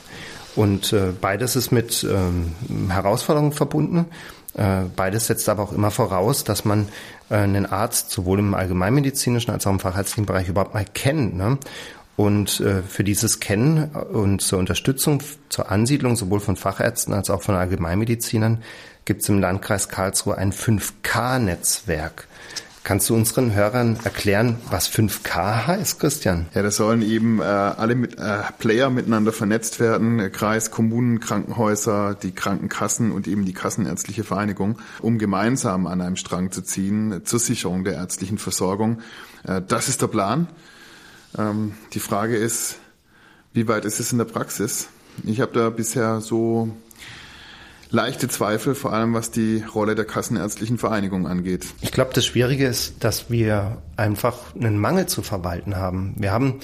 Und 0.56 0.94
äh, 0.94 1.12
beides 1.20 1.56
ist 1.56 1.72
mit 1.72 2.04
ähm, 2.04 2.54
Herausforderungen 2.90 3.54
verbunden. 3.54 4.06
Äh, 4.56 4.84
beides 4.96 5.28
setzt 5.28 5.50
aber 5.50 5.64
auch 5.64 5.72
immer 5.72 5.92
voraus, 5.92 6.44
dass 6.44 6.64
man 6.64 6.88
äh, 7.30 7.36
einen 7.36 7.66
Arzt 7.66 8.12
sowohl 8.12 8.40
im 8.40 8.54
allgemeinmedizinischen 8.54 9.52
als 9.52 9.66
auch 9.66 9.72
im 9.72 9.80
fachärztlichen 9.80 10.26
Bereich 10.26 10.48
überhaupt 10.48 10.76
mal 10.76 10.86
kennt. 10.86 11.36
Ne? 11.36 11.58
Und 12.16 12.60
äh, 12.60 12.84
für 12.84 13.04
dieses 13.04 13.40
Kennen 13.40 13.90
und 13.90 14.42
zur 14.42 14.60
Unterstützung 14.60 15.24
zur 15.50 15.72
Ansiedlung 15.72 16.16
sowohl 16.16 16.40
von 16.40 16.56
Fachärzten 16.56 17.14
als 17.14 17.32
auch 17.32 17.42
von 17.42 17.56
Allgemeinmedizinern 17.56 18.62
gibt 19.06 19.24
es 19.24 19.30
im 19.30 19.40
Landkreis 19.40 19.90
Karlsruhe 19.90 20.38
ein 20.38 20.54
5K-Netzwerk. 20.54 22.28
Kannst 22.84 23.10
du 23.10 23.16
unseren 23.16 23.54
Hörern 23.54 23.98
erklären, 24.04 24.58
was 24.70 24.90
5K 24.90 25.68
heißt, 25.68 26.02
Christian? 26.02 26.48
Ja, 26.54 26.64
das 26.64 26.76
sollen 26.76 27.02
eben 27.02 27.40
äh, 27.40 27.44
alle 27.44 27.96
mit, 27.96 28.20
äh, 28.20 28.40
Player 28.60 28.90
miteinander 28.90 29.32
vernetzt 29.32 29.80
werden, 29.80 30.30
Kreis, 30.34 30.70
Kommunen, 30.70 31.22
Krankenhäuser, 31.22 32.14
die 32.14 32.32
Krankenkassen 32.32 33.14
und 33.14 33.26
eben 33.30 33.46
die 33.46 33.54
Kassenärztliche 33.54 34.26
Vereinigung, 34.26 34.80
um 35.00 35.18
gemeinsam 35.18 35.88
an 35.88 36.02
einem 36.02 36.18
Strang 36.18 36.52
zu 36.52 36.62
ziehen 36.62 37.22
zur 37.24 37.40
Sicherung 37.40 37.86
der 37.86 37.94
ärztlichen 37.94 38.38
Versorgung. 38.38 39.00
Äh, 39.48 39.62
das 39.66 39.88
ist 39.88 40.02
der 40.02 40.08
Plan. 40.08 40.50
Ähm, 41.38 41.76
die 41.94 42.02
Frage 42.02 42.36
ist, 42.36 42.80
wie 43.54 43.70
weit 43.70 43.86
ist 43.86 44.02
es 44.02 44.12
in 44.12 44.18
der 44.18 44.26
Praxis? 44.26 44.90
Ich 45.24 45.40
habe 45.40 45.54
da 45.54 45.70
bisher 45.70 46.20
so 46.20 46.76
leichte 47.94 48.28
Zweifel, 48.28 48.74
vor 48.76 48.92
allem 48.92 49.14
was 49.14 49.32
die 49.32 49.64
Rolle 49.74 49.96
der 49.96 50.06
Kassenärztlichen 50.06 50.78
Vereinigung 50.78 51.28
angeht. 51.28 51.68
Ich 51.82 51.92
glaube, 51.92 52.12
das 52.14 52.26
Schwierige 52.26 52.66
ist, 52.66 53.04
dass 53.04 53.30
wir 53.30 53.78
einfach 53.96 54.56
einen 54.56 54.80
Mangel 54.80 55.06
zu 55.06 55.22
verwalten 55.22 55.78
haben. 55.78 56.16
Wir 56.18 56.32
haben 56.32 56.60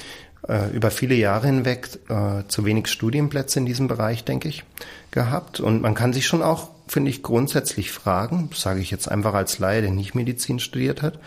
äh, 0.47 0.69
über 0.71 0.89
viele 0.89 1.13
Jahre 1.13 1.45
hinweg 1.45 1.99
äh, 2.09 2.47
zu 2.47 2.65
wenig 2.65 2.87
Studienplätze 2.87 3.59
in 3.59 3.67
diesem 3.67 3.87
Bereich, 3.87 4.25
denke 4.25 4.49
ich, 4.49 4.63
gehabt. 5.11 5.59
Und 5.59 5.83
man 5.83 5.93
kann 5.93 6.13
sich 6.13 6.25
schon 6.25 6.41
auch, 6.41 6.69
finde 6.87 7.11
ich, 7.11 7.21
grundsätzlich 7.21 7.91
fragen, 7.91 8.49
sage 8.55 8.79
ich 8.79 8.89
jetzt 8.89 9.09
einfach 9.09 9.35
als 9.35 9.59
Laie, 9.59 9.81
der 9.83 9.91
nicht 9.91 10.15
Medizin 10.15 10.57
studiert 10.57 11.03
hat, 11.03 11.19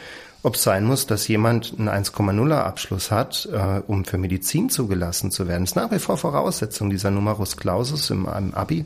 ob 0.43 0.57
es 0.57 0.65
sein 0.65 0.85
muss, 0.85 1.07
dass 1.07 1.29
jemand 1.29 1.75
einen 1.79 1.89
1,0er 1.89 2.63
Abschluss 2.63 3.13
hat, 3.13 3.49
äh, 3.53 3.83
um 3.87 4.05
für 4.05 4.19
Medizin 4.19 4.69
zugelassen 4.69 5.31
zu 5.31 5.47
werden. 5.47 5.63
Das 5.63 5.71
ist 5.71 5.77
nach 5.77 5.93
wie 5.93 6.01
vor 6.01 6.19
Voraussetzung 6.19 6.91
dieser 6.91 7.13
Numerus 7.13 7.57
Clausus 7.57 8.11
im, 8.11 8.27
im 8.27 8.53
Abi. 8.53 8.85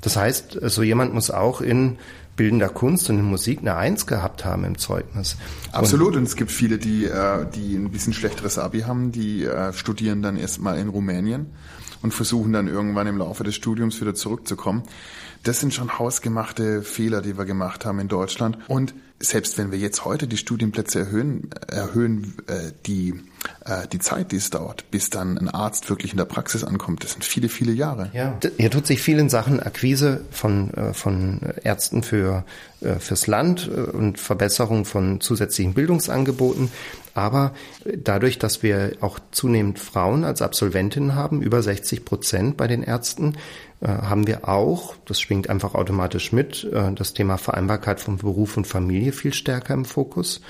Das 0.00 0.16
heißt, 0.16 0.58
so 0.62 0.82
jemand 0.82 1.14
muss 1.14 1.30
auch 1.30 1.60
in 1.60 1.98
bildender 2.36 2.70
Kunst 2.70 3.10
und 3.10 3.18
in 3.18 3.24
Musik 3.24 3.58
eine 3.60 3.76
Eins 3.76 4.06
gehabt 4.06 4.44
haben 4.46 4.64
im 4.64 4.78
Zeugnis. 4.78 5.36
Absolut. 5.72 6.12
Und, 6.12 6.18
und 6.18 6.22
es 6.22 6.36
gibt 6.36 6.50
viele, 6.50 6.78
die, 6.78 7.04
äh, 7.04 7.46
die 7.54 7.74
ein 7.74 7.90
bisschen 7.90 8.14
schlechteres 8.14 8.58
Abi 8.58 8.80
haben, 8.80 9.12
die 9.12 9.44
äh, 9.44 9.72
studieren 9.74 10.22
dann 10.22 10.38
erstmal 10.38 10.78
in 10.78 10.88
Rumänien 10.88 11.46
und 12.00 12.14
versuchen 12.14 12.52
dann 12.52 12.66
irgendwann 12.66 13.06
im 13.06 13.18
Laufe 13.18 13.44
des 13.44 13.54
Studiums 13.54 14.00
wieder 14.00 14.14
zurückzukommen. 14.14 14.84
Das 15.42 15.60
sind 15.60 15.74
schon 15.74 15.98
hausgemachte 15.98 16.82
Fehler, 16.82 17.20
die 17.20 17.36
wir 17.36 17.44
gemacht 17.44 17.84
haben 17.84 17.98
in 17.98 18.08
Deutschland. 18.08 18.56
Und 18.68 18.94
selbst 19.22 19.58
wenn 19.58 19.70
wir 19.70 19.78
jetzt 19.78 20.06
heute 20.06 20.26
die 20.26 20.38
Studienplätze 20.38 20.98
erhöhen, 21.00 21.50
erhöhen 21.68 22.34
äh, 22.46 22.72
die, 22.86 23.14
äh, 23.66 23.86
die 23.86 23.98
Zeit, 23.98 24.32
die 24.32 24.36
es 24.36 24.48
dauert, 24.48 24.90
bis 24.90 25.10
dann 25.10 25.36
ein 25.36 25.50
Arzt 25.50 25.90
wirklich 25.90 26.12
in 26.12 26.16
der 26.16 26.24
Praxis 26.24 26.64
ankommt, 26.64 27.04
das 27.04 27.12
sind 27.12 27.24
viele, 27.24 27.50
viele 27.50 27.72
Jahre. 27.72 28.10
Ja, 28.14 28.38
hier 28.56 28.70
tut 28.70 28.86
sich 28.86 29.02
viel 29.02 29.18
in 29.18 29.28
Sachen 29.28 29.60
Akquise 29.60 30.22
von, 30.30 30.72
äh, 30.72 30.94
von 30.94 31.40
Ärzten 31.62 32.02
für, 32.02 32.44
äh, 32.80 32.94
fürs 32.94 33.26
Land 33.26 33.70
äh, 33.70 33.90
und 33.90 34.18
Verbesserung 34.18 34.86
von 34.86 35.20
zusätzlichen 35.20 35.74
Bildungsangeboten. 35.74 36.72
Aber 37.12 37.52
dadurch, 37.84 38.38
dass 38.38 38.62
wir 38.62 38.92
auch 39.00 39.18
zunehmend 39.32 39.78
Frauen 39.78 40.24
als 40.24 40.40
Absolventinnen 40.40 41.14
haben, 41.14 41.42
über 41.42 41.62
60 41.62 42.06
Prozent 42.06 42.56
bei 42.56 42.68
den 42.68 42.82
Ärzten, 42.82 43.36
haben 43.86 44.26
wir 44.26 44.48
auch, 44.48 44.94
das 45.06 45.20
schwingt 45.20 45.48
einfach 45.48 45.74
automatisch 45.74 46.32
mit, 46.32 46.64
äh, 46.64 46.92
das 46.92 47.14
Thema 47.14 47.38
Vereinbarkeit 47.38 48.00
von 48.00 48.18
Beruf 48.18 48.56
und 48.56 48.66
Familie 48.66 49.12
viel 49.12 49.32
stärker 49.32 49.74
im 49.74 49.84
Fokus. 49.84 50.40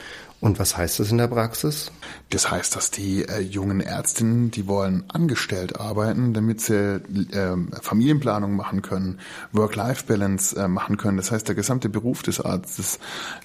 Und 0.41 0.59
was 0.59 0.75
heißt 0.75 0.99
das 1.01 1.11
in 1.11 1.19
der 1.19 1.29
Praxis? 1.29 1.93
Das 2.31 2.51
heißt, 2.51 2.75
dass 2.75 2.91
die 2.91 3.29
äh, 3.29 3.41
jungen 3.41 3.81
Ärztinnen, 3.81 4.51
die 4.51 4.67
wollen 4.67 5.05
angestellt 5.09 5.79
arbeiten, 5.79 6.33
damit 6.33 6.63
sie 6.63 6.95
äh, 6.95 7.57
Familienplanung 7.83 8.57
machen 8.57 8.81
können, 8.81 9.19
Work-Life-Balance 9.53 10.57
äh, 10.57 10.67
machen 10.67 10.97
können. 10.97 11.19
Das 11.19 11.31
heißt, 11.31 11.47
der 11.47 11.55
gesamte 11.55 11.91
Beruf 11.91 12.23
des 12.23 12.41
Arztes 12.41 12.99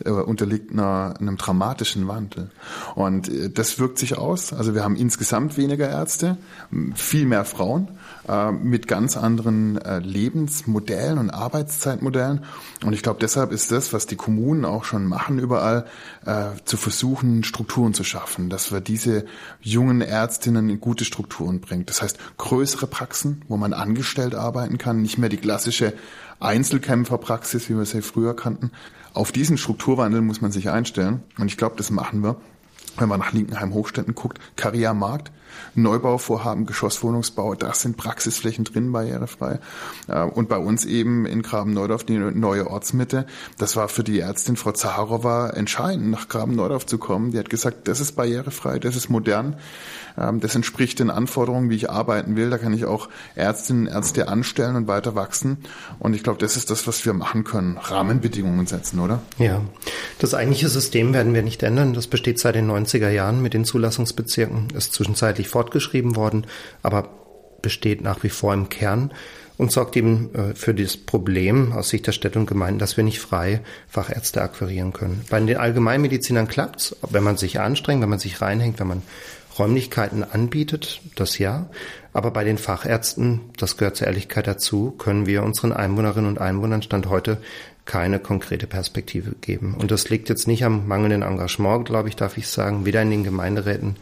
äh, 0.05 0.09
unterliegt 0.09 0.71
einer, 0.71 1.15
einem 1.19 1.35
dramatischen 1.35 2.07
Wandel. 2.07 2.49
Und 2.95 3.27
äh, 3.27 3.49
das 3.49 3.77
wirkt 3.77 3.99
sich 3.99 4.17
aus. 4.17 4.53
Also 4.53 4.73
wir 4.73 4.85
haben 4.85 4.95
insgesamt 4.95 5.57
weniger 5.57 5.89
Ärzte, 5.89 6.37
viel 6.95 7.25
mehr 7.25 7.43
Frauen 7.43 7.89
äh, 8.27 8.51
mit 8.51 8.87
ganz 8.87 9.17
anderen 9.17 9.77
äh, 9.77 9.99
Lebensmodellen 9.99 11.17
und 11.17 11.29
Arbeitszeitmodellen. 11.29 12.43
Und 12.83 12.93
ich 12.93 13.03
glaube, 13.03 13.19
deshalb 13.21 13.51
ist 13.51 13.71
das, 13.71 13.93
was 13.93 14.07
die 14.07 14.15
Kommunen 14.15 14.65
auch 14.65 14.83
schon 14.83 15.05
machen 15.05 15.39
überall, 15.39 15.85
äh, 16.25 16.47
zu 16.65 16.77
versuchen, 16.77 17.43
Strukturen 17.43 17.93
zu 17.93 18.03
schaffen, 18.03 18.49
dass 18.49 18.71
wir 18.71 18.81
diese 18.81 19.25
jungen 19.61 20.01
Ärztinnen 20.01 20.69
in 20.69 20.79
gute 20.79 21.05
Strukturen 21.05 21.61
bringt. 21.61 21.89
Das 21.89 22.01
heißt, 22.01 22.17
größere 22.37 22.87
Praxen, 22.87 23.43
wo 23.47 23.57
man 23.57 23.73
angestellt 23.73 24.35
arbeiten 24.35 24.77
kann, 24.77 25.01
nicht 25.01 25.17
mehr 25.17 25.29
die 25.29 25.37
klassische 25.37 25.93
Einzelkämpferpraxis, 26.39 27.69
wie 27.69 27.77
wir 27.77 27.85
sie 27.85 28.01
früher 28.01 28.35
kannten. 28.35 28.71
Auf 29.13 29.31
diesen 29.31 29.57
Strukturwandel 29.57 30.21
muss 30.21 30.41
man 30.41 30.51
sich 30.51 30.69
einstellen. 30.69 31.23
Und 31.37 31.47
ich 31.47 31.57
glaube, 31.57 31.75
das 31.77 31.89
machen 31.91 32.21
wir, 32.21 32.35
wenn 32.97 33.07
man 33.07 33.19
nach 33.19 33.33
Linkenheim-Hochstädten 33.33 34.15
guckt. 34.15 34.39
Karrieremarkt, 34.55 35.31
Neubauvorhaben, 35.75 36.65
Geschosswohnungsbau, 36.65 37.55
da 37.55 37.73
sind 37.73 37.97
Praxisflächen 37.97 38.65
drin, 38.65 38.91
barrierefrei. 38.91 39.59
Und 40.33 40.49
bei 40.49 40.57
uns 40.57 40.85
eben 40.85 41.25
in 41.25 41.41
Graben-Neudorf 41.41 42.03
die 42.03 42.17
neue 42.17 42.69
Ortsmitte. 42.69 43.25
Das 43.57 43.75
war 43.75 43.87
für 43.87 44.03
die 44.03 44.19
Ärztin 44.19 44.55
Frau 44.55 44.71
Zaharowa 44.71 45.49
entscheidend, 45.49 46.09
nach 46.11 46.27
Graben-Neudorf 46.27 46.85
zu 46.85 46.97
kommen. 46.97 47.31
Die 47.31 47.39
hat 47.39 47.49
gesagt, 47.49 47.87
das 47.87 47.99
ist 47.99 48.13
barrierefrei, 48.13 48.79
das 48.79 48.95
ist 48.95 49.09
modern, 49.09 49.57
das 50.15 50.55
entspricht 50.55 50.99
den 50.99 51.09
Anforderungen, 51.09 51.69
wie 51.69 51.75
ich 51.75 51.89
arbeiten 51.89 52.35
will. 52.35 52.49
Da 52.49 52.57
kann 52.57 52.73
ich 52.73 52.85
auch 52.85 53.09
Ärztinnen 53.35 53.87
und 53.87 53.93
Ärzte 53.93 54.27
anstellen 54.27 54.75
und 54.75 54.87
weiter 54.87 55.15
wachsen. 55.15 55.57
Und 55.99 56.15
ich 56.15 56.23
glaube, 56.23 56.39
das 56.39 56.55
ist 56.55 56.69
das, 56.69 56.87
was 56.87 57.05
wir 57.05 57.13
machen 57.13 57.43
können. 57.43 57.77
Rahmenbedingungen 57.77 58.65
setzen, 58.65 58.99
oder? 58.99 59.21
Ja. 59.37 59.61
Das 60.19 60.33
eigentliche 60.33 60.69
System 60.69 61.13
werden 61.13 61.33
wir 61.33 61.41
nicht 61.41 61.63
ändern. 61.63 61.93
Das 61.93 62.07
besteht 62.07 62.39
seit 62.39 62.55
den 62.55 62.69
90er 62.69 63.09
Jahren 63.09 63.41
mit 63.41 63.53
den 63.53 63.65
Zulassungsbezirken, 63.65 64.67
ist 64.73 64.93
zwischenzeitlich 64.93 65.49
fortgeschrieben 65.49 66.15
worden, 66.15 66.47
aber 66.81 67.09
besteht 67.61 68.01
nach 68.01 68.23
wie 68.23 68.29
vor 68.29 68.53
im 68.53 68.69
Kern 68.69 69.11
und 69.57 69.71
sorgt 69.71 69.95
eben 69.95 70.33
äh, 70.35 70.55
für 70.55 70.73
das 70.73 70.97
Problem 70.97 71.71
aus 71.71 71.89
Sicht 71.89 72.07
der 72.07 72.11
Städte 72.11 72.39
und 72.39 72.45
Gemeinden, 72.45 72.79
dass 72.79 72.97
wir 72.97 73.03
nicht 73.03 73.19
frei 73.19 73.61
Fachärzte 73.87 74.41
akquirieren 74.41 74.93
können. 74.93 75.23
Bei 75.29 75.39
den 75.39 75.57
Allgemeinmedizinern 75.57 76.47
klappt's, 76.47 76.95
wenn 77.09 77.23
man 77.23 77.37
sich 77.37 77.59
anstrengt, 77.59 78.01
wenn 78.01 78.09
man 78.09 78.19
sich 78.19 78.41
reinhängt, 78.41 78.79
wenn 78.79 78.87
man 78.87 79.01
Räumlichkeiten 79.57 80.23
anbietet, 80.23 81.01
das 81.15 81.37
ja. 81.37 81.69
Aber 82.13 82.31
bei 82.31 82.43
den 82.43 82.57
Fachärzten, 82.57 83.41
das 83.57 83.77
gehört 83.77 83.97
zur 83.97 84.07
Ehrlichkeit 84.07 84.47
dazu, 84.47 84.91
können 84.91 85.25
wir 85.25 85.43
unseren 85.43 85.71
Einwohnerinnen 85.71 86.29
und 86.29 86.39
Einwohnern 86.39 86.81
Stand 86.81 87.09
heute 87.09 87.37
keine 87.85 88.19
konkrete 88.19 88.67
Perspektive 88.67 89.35
geben. 89.41 89.75
Und 89.77 89.91
das 89.91 90.09
liegt 90.09 90.29
jetzt 90.29 90.47
nicht 90.47 90.65
am 90.65 90.87
mangelnden 90.87 91.21
Engagement, 91.21 91.85
glaube 91.85 92.09
ich, 92.09 92.15
darf 92.15 92.37
ich 92.37 92.47
sagen, 92.47 92.85
weder 92.85 93.01
in 93.01 93.11
den 93.11 93.23
Gemeinderäten 93.23 93.95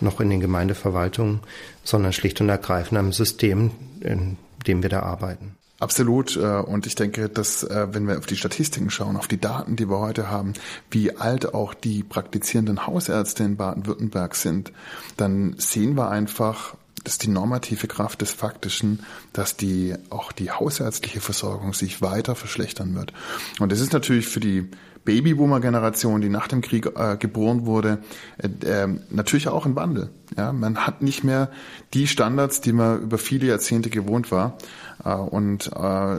noch 0.00 0.20
in 0.20 0.30
den 0.30 0.40
Gemeindeverwaltungen, 0.40 1.40
sondern 1.84 2.12
schlicht 2.12 2.40
und 2.40 2.48
ergreifend 2.48 2.98
am 2.98 3.12
System, 3.12 3.70
in 4.00 4.36
dem 4.66 4.82
wir 4.82 4.90
da 4.90 5.00
arbeiten. 5.00 5.57
Absolut. 5.80 6.36
Äh, 6.36 6.40
und 6.40 6.86
ich 6.86 6.94
denke, 6.94 7.28
dass 7.28 7.62
äh, 7.62 7.88
wenn 7.92 8.08
wir 8.08 8.18
auf 8.18 8.26
die 8.26 8.36
Statistiken 8.36 8.90
schauen, 8.90 9.16
auf 9.16 9.28
die 9.28 9.40
Daten, 9.40 9.76
die 9.76 9.88
wir 9.88 10.00
heute 10.00 10.30
haben, 10.30 10.54
wie 10.90 11.16
alt 11.16 11.54
auch 11.54 11.74
die 11.74 12.02
praktizierenden 12.02 12.86
Hausärzte 12.86 13.44
in 13.44 13.56
Baden-Württemberg 13.56 14.34
sind, 14.34 14.72
dann 15.16 15.54
sehen 15.58 15.96
wir 15.96 16.10
einfach, 16.10 16.74
dass 17.04 17.18
die 17.18 17.28
normative 17.28 17.86
Kraft 17.86 18.20
des 18.22 18.32
Faktischen, 18.32 19.00
dass 19.32 19.56
die 19.56 19.94
auch 20.10 20.32
die 20.32 20.50
hausärztliche 20.50 21.20
Versorgung 21.20 21.72
sich 21.72 22.02
weiter 22.02 22.34
verschlechtern 22.34 22.94
wird. 22.96 23.12
Und 23.60 23.70
das 23.70 23.80
ist 23.80 23.92
natürlich 23.92 24.26
für 24.26 24.40
die 24.40 24.68
Babyboomer-Generation, 25.04 26.20
die 26.20 26.28
nach 26.28 26.48
dem 26.48 26.60
Krieg 26.60 26.86
äh, 26.96 27.16
geboren 27.16 27.64
wurde, 27.64 28.02
äh, 28.36 28.48
äh, 28.66 28.88
natürlich 29.08 29.48
auch 29.48 29.64
ein 29.64 29.74
Wandel. 29.74 30.10
Ja, 30.36 30.52
man 30.52 30.86
hat 30.86 31.00
nicht 31.00 31.24
mehr 31.24 31.50
die 31.94 32.06
Standards, 32.06 32.60
die 32.60 32.74
man 32.74 33.00
über 33.00 33.16
viele 33.16 33.46
Jahrzehnte 33.46 33.88
gewohnt 33.88 34.30
war. 34.30 34.58
Äh, 35.04 35.14
und 35.14 35.70
äh, 35.74 36.16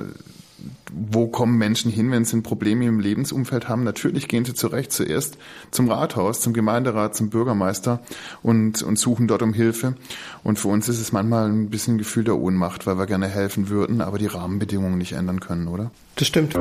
wo 0.92 1.28
kommen 1.28 1.58
Menschen 1.58 1.92
hin, 1.92 2.12
wenn 2.12 2.26
sie 2.26 2.38
ein 2.38 2.44
Problem 2.44 2.82
im 2.82 3.00
Lebensumfeld 3.00 3.70
haben? 3.70 3.84
Natürlich 3.84 4.28
gehen 4.28 4.46
sie 4.46 4.54
zurecht 4.54 4.92
zuerst 4.92 5.38
zum 5.72 5.90
Rathaus, 5.90 6.42
zum 6.42 6.54
Gemeinderat, 6.54 7.16
zum 7.16 7.30
Bürgermeister 7.30 8.00
und, 8.42 8.82
und 8.82 8.98
suchen 8.98 9.28
dort 9.28 9.42
um 9.42 9.54
Hilfe. 9.54 9.96
Und 10.44 10.60
für 10.60 10.68
uns 10.70 10.90
ist 10.90 11.00
es 11.00 11.12
manchmal 11.12 11.50
ein 11.50 11.70
bisschen 11.70 11.96
ein 11.96 11.98
Gefühl 12.00 12.24
der 12.24 12.38
Ohnmacht, 12.38 12.88
weil 12.88 12.98
wir 12.98 13.06
gerne 13.06 13.28
helfen 13.28 13.70
würden, 13.70 14.02
aber 14.02 14.18
die 14.18 14.28
Rahmenbedingungen 14.28 14.98
nicht 14.98 15.14
ändern 15.14 15.40
können, 15.40 15.68
oder? 15.68 15.92
Das 16.16 16.28
stimmt. 16.28 16.58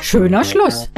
Schöner 0.00 0.44
Schluss. 0.44 0.90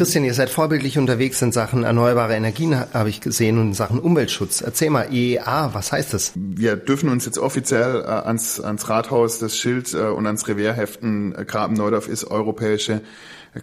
Christian, 0.00 0.24
ihr 0.24 0.32
seid 0.32 0.48
vorbildlich 0.48 0.96
unterwegs 0.96 1.42
in 1.42 1.52
Sachen 1.52 1.84
erneuerbare 1.84 2.34
Energien, 2.34 2.74
habe 2.74 3.10
ich 3.10 3.20
gesehen, 3.20 3.58
und 3.58 3.66
in 3.66 3.74
Sachen 3.74 3.98
Umweltschutz. 3.98 4.62
Erzähl 4.62 4.88
mal, 4.88 5.12
IEA, 5.12 5.74
was 5.74 5.92
heißt 5.92 6.14
das? 6.14 6.32
Wir 6.34 6.76
dürfen 6.76 7.10
uns 7.10 7.26
jetzt 7.26 7.36
offiziell 7.36 8.00
äh, 8.00 8.06
ans, 8.06 8.60
ans 8.60 8.88
Rathaus, 8.88 9.40
das 9.40 9.58
Schild 9.58 9.92
äh, 9.92 9.98
und 9.98 10.24
ans 10.24 10.48
Revier 10.48 10.72
heften. 10.72 11.34
Graben-Neudorf 11.46 12.08
ist 12.08 12.24
europäische 12.24 12.94
äh, 12.94 13.00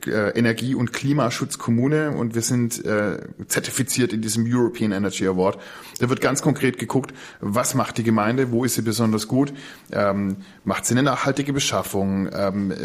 Energie- 0.05 0.75
und 0.75 0.91
Klimaschutzkommune 0.91 2.11
und 2.11 2.35
wir 2.35 2.41
sind 2.41 2.83
äh, 2.83 3.19
zertifiziert 3.47 4.11
in 4.11 4.21
diesem 4.21 4.45
European 4.45 4.91
Energy 4.91 5.25
Award. 5.25 5.59
Da 5.99 6.09
wird 6.09 6.19
ganz 6.19 6.41
konkret 6.41 6.77
geguckt, 6.77 7.13
was 7.39 7.73
macht 7.73 7.97
die 7.97 8.03
Gemeinde, 8.03 8.51
wo 8.51 8.65
ist 8.65 8.75
sie 8.75 8.81
besonders 8.81 9.27
gut, 9.27 9.53
ähm, 9.91 10.37
macht 10.65 10.85
sie 10.85 10.93
eine 10.93 11.03
nachhaltige 11.03 11.53
Beschaffung, 11.53 12.29
ähm, 12.33 12.71
äh, 12.71 12.75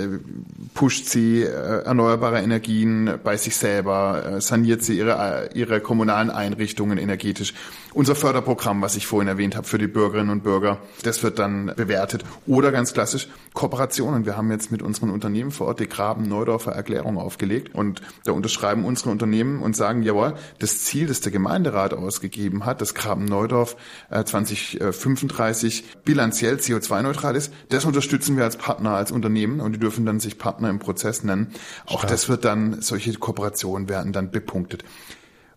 pusht 0.74 1.06
sie 1.06 1.42
äh, 1.42 1.84
erneuerbare 1.84 2.40
Energien 2.40 3.18
bei 3.24 3.36
sich 3.36 3.56
selber, 3.56 4.36
äh, 4.36 4.40
saniert 4.40 4.82
sie 4.84 4.96
ihre, 4.96 5.50
äh, 5.50 5.58
ihre 5.58 5.80
kommunalen 5.80 6.30
Einrichtungen 6.30 6.98
energetisch. 6.98 7.54
Unser 7.94 8.14
Förderprogramm, 8.14 8.80
was 8.80 8.96
ich 8.96 9.06
vorhin 9.06 9.28
erwähnt 9.28 9.54
habe 9.54 9.66
für 9.66 9.76
die 9.76 9.86
Bürgerinnen 9.86 10.30
und 10.30 10.42
Bürger, 10.42 10.78
das 11.02 11.22
wird 11.22 11.38
dann 11.38 11.72
bewertet. 11.76 12.24
Oder 12.46 12.72
ganz 12.72 12.94
klassisch 12.94 13.28
Kooperationen. 13.52 14.24
Wir 14.24 14.36
haben 14.36 14.50
jetzt 14.50 14.72
mit 14.72 14.80
unseren 14.80 15.10
Unternehmen 15.10 15.50
vor 15.50 15.66
Ort 15.66 15.80
die 15.80 15.88
Graben-Neudorfer 15.88 16.72
Erklärung 16.72 17.18
aufgelegt 17.18 17.74
und 17.74 18.00
da 18.24 18.32
unterschreiben 18.32 18.86
unsere 18.86 19.10
Unternehmen 19.10 19.60
und 19.60 19.76
sagen, 19.76 20.02
jawohl, 20.02 20.34
das 20.58 20.84
Ziel, 20.84 21.06
das 21.06 21.20
der 21.20 21.32
Gemeinderat 21.32 21.92
ausgegeben 21.92 22.64
hat, 22.64 22.80
dass 22.80 22.94
Graben-Neudorf 22.94 23.76
2035 24.10 25.84
bilanziell 26.04 26.54
CO2-neutral 26.54 27.36
ist, 27.36 27.52
das 27.68 27.84
unterstützen 27.84 28.38
wir 28.38 28.44
als 28.44 28.56
Partner, 28.56 28.92
als 28.92 29.12
Unternehmen 29.12 29.60
und 29.60 29.72
die 29.72 29.78
dürfen 29.78 30.06
dann 30.06 30.18
sich 30.18 30.38
Partner 30.38 30.70
im 30.70 30.78
Prozess 30.78 31.24
nennen. 31.24 31.52
Auch 31.84 31.98
Stark. 31.98 32.10
das 32.10 32.28
wird 32.30 32.46
dann, 32.46 32.80
solche 32.80 33.12
Kooperationen 33.12 33.90
werden 33.90 34.12
dann 34.12 34.30
bepunktet. 34.30 34.82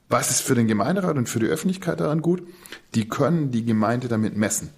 Was 0.08 0.30
ist 0.30 0.42
für 0.42 0.56
den 0.56 0.68
Gemeinderat 0.68 1.18
und 1.18 1.30
für 1.30 1.40
die 1.40 1.48
Öffentlichkeit 1.48 2.00
daran 2.00 2.22
gut? 2.22 2.48
Die 2.94 3.10
können 3.10 3.52
die 3.52 3.66
Gemeinde 3.66 4.08
damit 4.08 4.38
messen. 4.38 4.70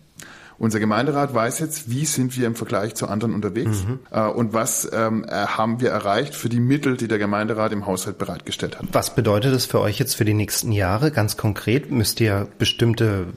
Unser 0.59 0.79
Gemeinderat 0.79 1.33
weiß 1.33 1.59
jetzt, 1.59 1.89
wie 1.89 2.05
sind 2.05 2.35
wir 2.35 2.47
im 2.47 2.55
Vergleich 2.55 2.95
zu 2.95 3.07
anderen 3.07 3.35
unterwegs 3.35 3.85
mhm. 3.85 3.99
äh, 4.11 4.21
und 4.27 4.53
was 4.53 4.89
ähm, 4.91 5.23
äh, 5.27 5.31
haben 5.31 5.79
wir 5.81 5.91
erreicht 5.91 6.33
für 6.33 6.49
die 6.49 6.59
Mittel, 6.59 6.97
die 6.97 7.07
der 7.07 7.19
Gemeinderat 7.19 7.71
im 7.71 7.85
Haushalt 7.85 8.17
bereitgestellt 8.17 8.79
hat. 8.79 8.87
Was 8.91 9.13
bedeutet 9.13 9.53
das 9.53 9.65
für 9.65 9.79
euch 9.81 9.99
jetzt 9.99 10.15
für 10.15 10.25
die 10.25 10.33
nächsten 10.33 10.71
Jahre? 10.71 11.11
Ganz 11.11 11.37
konkret, 11.37 11.91
müsst 11.91 12.19
ihr 12.21 12.47
bestimmte 12.57 13.27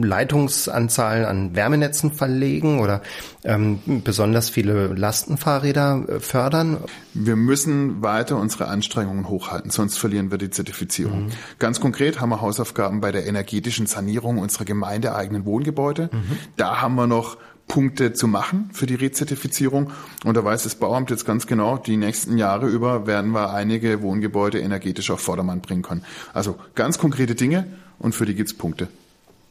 Leitungsanzahlen 0.00 1.24
an 1.24 1.56
Wärmenetzen 1.56 2.12
verlegen 2.12 2.78
oder 2.78 3.02
ähm, 3.42 3.80
besonders 4.04 4.48
viele 4.48 4.88
Lastenfahrräder 4.88 6.04
äh, 6.08 6.20
fördern? 6.20 6.78
Wir 7.14 7.34
müssen 7.34 8.02
weiter 8.02 8.36
unsere 8.36 8.68
Anstrengungen 8.68 9.28
hochhalten, 9.28 9.70
sonst 9.70 9.98
verlieren 9.98 10.30
wir 10.30 10.38
die 10.38 10.50
Zertifizierung. 10.50 11.24
Mhm. 11.24 11.30
Ganz 11.58 11.80
konkret 11.80 12.20
haben 12.20 12.28
wir 12.28 12.40
Hausaufgaben 12.40 13.00
bei 13.00 13.10
der 13.10 13.26
energetischen 13.26 13.86
Sanierung 13.86 14.38
unserer 14.38 14.64
gemeindeeigenen 14.64 15.44
Wohngebäude. 15.44 16.10
Mhm. 16.12 16.38
Da 16.60 16.82
haben 16.82 16.94
wir 16.96 17.06
noch 17.06 17.38
Punkte 17.68 18.12
zu 18.12 18.28
machen 18.28 18.68
für 18.74 18.84
die 18.84 18.94
Rezertifizierung. 18.94 19.92
Und 20.24 20.36
da 20.36 20.44
weiß 20.44 20.64
das 20.64 20.74
Bauamt 20.74 21.08
jetzt 21.08 21.24
ganz 21.24 21.46
genau, 21.46 21.78
die 21.78 21.96
nächsten 21.96 22.36
Jahre 22.36 22.68
über 22.68 23.06
werden 23.06 23.30
wir 23.30 23.54
einige 23.54 24.02
Wohngebäude 24.02 24.60
energetisch 24.60 25.10
auf 25.10 25.20
Vordermann 25.20 25.62
bringen 25.62 25.80
können. 25.80 26.04
Also 26.34 26.56
ganz 26.74 26.98
konkrete 26.98 27.34
Dinge 27.34 27.66
und 27.98 28.14
für 28.14 28.26
die 28.26 28.34
gibt's 28.34 28.52
Punkte. 28.52 28.88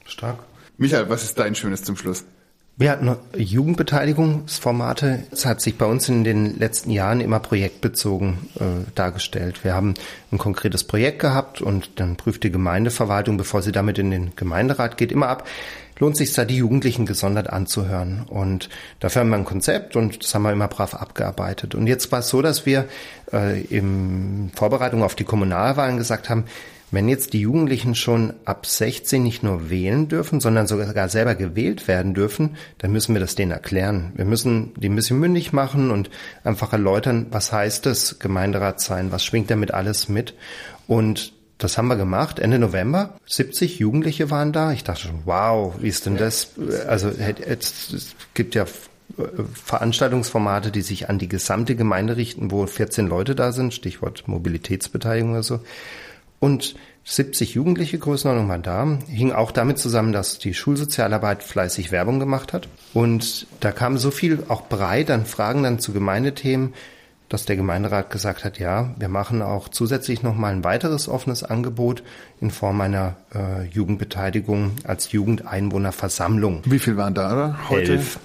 Stark. 0.05 0.37
Michael, 0.77 1.09
was 1.09 1.23
ist 1.23 1.39
dein 1.39 1.55
Schönes 1.55 1.81
zum 1.83 1.97
Schluss? 1.97 2.25
Wir 2.79 2.91
hatten 2.91 3.13
Jugendbeteiligungsformate. 3.35 5.25
Es 5.31 5.45
hat 5.45 5.59
sich 5.59 5.77
bei 5.77 5.85
uns 5.85 6.07
in 6.07 6.23
den 6.23 6.57
letzten 6.57 6.91
Jahren 6.91 7.19
immer 7.19 7.41
projektbezogen 7.41 8.37
äh, 8.57 8.89
dargestellt. 8.95 9.65
Wir 9.65 9.73
haben 9.73 9.95
ein 10.31 10.37
konkretes 10.37 10.85
Projekt 10.85 11.19
gehabt 11.19 11.61
und 11.61 11.99
dann 11.99 12.15
prüft 12.15 12.41
die 12.45 12.51
Gemeindeverwaltung, 12.51 13.35
bevor 13.35 13.61
sie 13.61 13.73
damit 13.73 13.97
in 13.97 14.11
den 14.11 14.33
Gemeinderat 14.37 14.95
geht, 14.95 15.11
immer 15.11 15.27
ab, 15.27 15.45
lohnt 15.97 16.15
sich 16.15 16.31
da 16.31 16.45
die 16.45 16.55
Jugendlichen 16.55 17.05
gesondert 17.05 17.49
anzuhören. 17.49 18.23
Und 18.29 18.69
dafür 19.01 19.23
haben 19.23 19.29
wir 19.31 19.35
ein 19.35 19.43
Konzept 19.43 19.97
und 19.97 20.23
das 20.23 20.33
haben 20.33 20.43
wir 20.43 20.53
immer 20.53 20.69
brav 20.69 20.93
abgearbeitet. 20.93 21.75
Und 21.75 21.85
jetzt 21.85 22.13
war 22.13 22.19
es 22.19 22.29
so, 22.29 22.41
dass 22.41 22.65
wir 22.65 22.85
äh, 23.33 23.59
in 23.61 24.51
Vorbereitung 24.55 25.03
auf 25.03 25.15
die 25.15 25.25
Kommunalwahlen 25.25 25.97
gesagt 25.97 26.29
haben, 26.29 26.45
wenn 26.91 27.08
jetzt 27.08 27.34
die 27.34 27.41
Jugendlichen 27.41 27.95
schon 27.95 28.34
ab 28.45 28.65
16 28.65 29.21
nicht 29.21 29.43
nur 29.43 29.69
wählen 29.69 30.08
dürfen, 30.08 30.39
sondern 30.39 30.67
sogar 30.67 31.10
selber 31.10 31.36
gewählt 31.36 31.88
werden 31.88 32.13
dürfen, 32.13 32.58
dann 32.80 32.91
müssen 32.91 33.13
wir 33.13 33.19
das 33.19 33.36
denen 33.36 33.52
erklären. 33.52 34.12
Wir 34.15 34.25
müssen 34.25 34.73
die 34.75 34.89
ein 34.89 34.95
bisschen 34.95 35.19
mündig 35.19 35.54
machen 35.54 35.91
und 35.91 36.10
einfach 36.43 36.73
erläutern, 36.73 37.28
was 37.32 37.52
heißt 37.52 37.86
es, 37.86 38.19
Gemeinderat 38.19 38.82
sein, 38.82 39.12
was 39.12 39.23
schwingt 39.23 39.52
damit 39.52 39.71
alles 39.73 40.10
mit. 40.10 40.34
Und 40.88 41.34
das 41.60 41.78
haben 41.78 41.88
wir 41.88 41.97
gemacht, 41.97 42.39
Ende 42.39 42.58
November. 42.58 43.19
70 43.25 43.80
Jugendliche 43.80 44.32
waren 44.32 44.54
da. 44.54 44.71
Ich 44.71 44.84
dachte 44.84 45.02
schon, 45.02 45.21
wow, 45.25 45.75
wie 45.80 45.89
ist 45.89 46.06
denn 46.06 46.17
das? 46.17 46.54
Also 46.88 47.10
es 47.10 48.15
gibt 48.34 48.56
ja 48.56 48.65
Veranstaltungsformate, 49.65 50.71
die 50.71 50.82
sich 50.82 51.10
an 51.10 51.19
die 51.19 51.28
gesamte 51.28 51.75
Gemeinde 51.75 52.15
richten, 52.15 52.52
wo 52.52 52.65
14 52.65 53.08
Leute 53.08 53.36
da 53.36 53.52
sind, 53.52 53.73
Stichwort 53.73 54.28
Mobilitätsbeteiligung 54.28 55.32
oder 55.32 55.43
so. 55.43 55.60
Und 56.39 56.75
70 57.04 57.56
Jugendliche 57.56 57.97
Größenordnung 57.97 58.49
waren 58.49 58.62
da, 58.62 58.99
hing 59.08 59.32
auch 59.32 59.52
damit 59.52 59.80
zusammen, 59.80 60.13
dass 60.13 60.38
die 60.38 60.54
Schulsozialarbeit 60.54 61.43
fleißig 61.43 61.91
Werbung 61.91 62.19
gemacht 62.19 62.54
hat. 62.54 62.67
Und 62.93 63.47
da 63.60 63.71
kam 63.71 63.97
so 63.97 64.12
viel 64.12 64.43
auch 64.47 64.67
breit 64.67 65.10
an 65.10 65.25
Fragen 65.25 65.63
dann 65.63 65.80
zu 65.80 65.91
Gemeindethemen, 65.91 66.73
dass 67.30 67.45
der 67.45 67.56
Gemeinderat 67.56 68.10
gesagt 68.10 68.43
hat, 68.43 68.58
ja, 68.58 68.93
wir 68.97 69.08
machen 69.08 69.41
auch 69.41 69.69
zusätzlich 69.69 70.23
nochmal 70.23 70.52
ein 70.52 70.63
weiteres 70.63 71.08
offenes 71.08 71.43
Angebot 71.43 72.04
in 72.41 72.49
Form 72.49 72.82
einer 72.82 73.17
äh, 73.34 73.65
Jugendbeteiligung 73.65 74.71
als 74.84 75.12
Jugendeinwohnerversammlung. 75.12 76.63
Wie 76.65 76.80
viel 76.80 76.97
waren 76.97 77.13
da 77.13 77.60
heute? 77.69 77.93
Elf. 77.93 78.19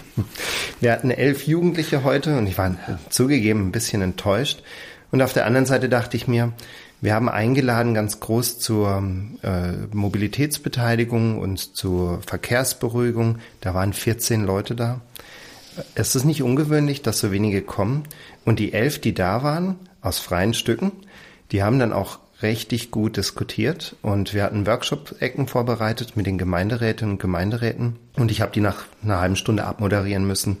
wir 0.80 0.92
hatten 0.92 1.10
elf 1.10 1.46
Jugendliche 1.46 2.04
heute 2.04 2.38
und 2.38 2.46
ich 2.46 2.56
war 2.56 2.76
zugegeben 3.08 3.68
ein 3.68 3.72
bisschen 3.72 4.00
enttäuscht. 4.00 4.62
Und 5.10 5.22
auf 5.22 5.32
der 5.32 5.44
anderen 5.44 5.66
Seite 5.66 5.88
dachte 5.88 6.16
ich 6.16 6.28
mir, 6.28 6.52
wir 7.00 7.14
haben 7.14 7.28
eingeladen 7.28 7.94
ganz 7.94 8.20
groß 8.20 8.58
zur 8.58 9.02
äh, 9.42 9.72
Mobilitätsbeteiligung 9.92 11.38
und 11.38 11.76
zur 11.76 12.20
Verkehrsberuhigung. 12.22 13.38
Da 13.60 13.74
waren 13.74 13.92
14 13.92 14.44
Leute 14.44 14.74
da. 14.74 15.00
Es 15.94 16.14
ist 16.14 16.24
nicht 16.24 16.42
ungewöhnlich, 16.42 17.00
dass 17.00 17.20
so 17.20 17.32
wenige 17.32 17.62
kommen. 17.62 18.04
Und 18.44 18.58
die 18.58 18.72
elf, 18.74 19.00
die 19.00 19.14
da 19.14 19.42
waren, 19.42 19.76
aus 20.02 20.18
freien 20.18 20.52
Stücken, 20.52 20.92
die 21.52 21.62
haben 21.62 21.78
dann 21.78 21.92
auch 21.92 22.18
richtig 22.42 22.90
gut 22.90 23.16
diskutiert 23.16 23.96
und 24.02 24.32
wir 24.32 24.44
hatten 24.44 24.66
Workshop-Ecken 24.66 25.46
vorbereitet 25.46 26.16
mit 26.16 26.26
den 26.26 26.38
Gemeinderätinnen 26.38 27.14
und 27.14 27.20
Gemeinderäten 27.20 27.96
und 28.16 28.30
ich 28.30 28.40
habe 28.40 28.52
die 28.52 28.60
nach 28.60 28.84
einer 29.02 29.20
halben 29.20 29.36
Stunde 29.36 29.64
abmoderieren 29.64 30.26
müssen 30.26 30.58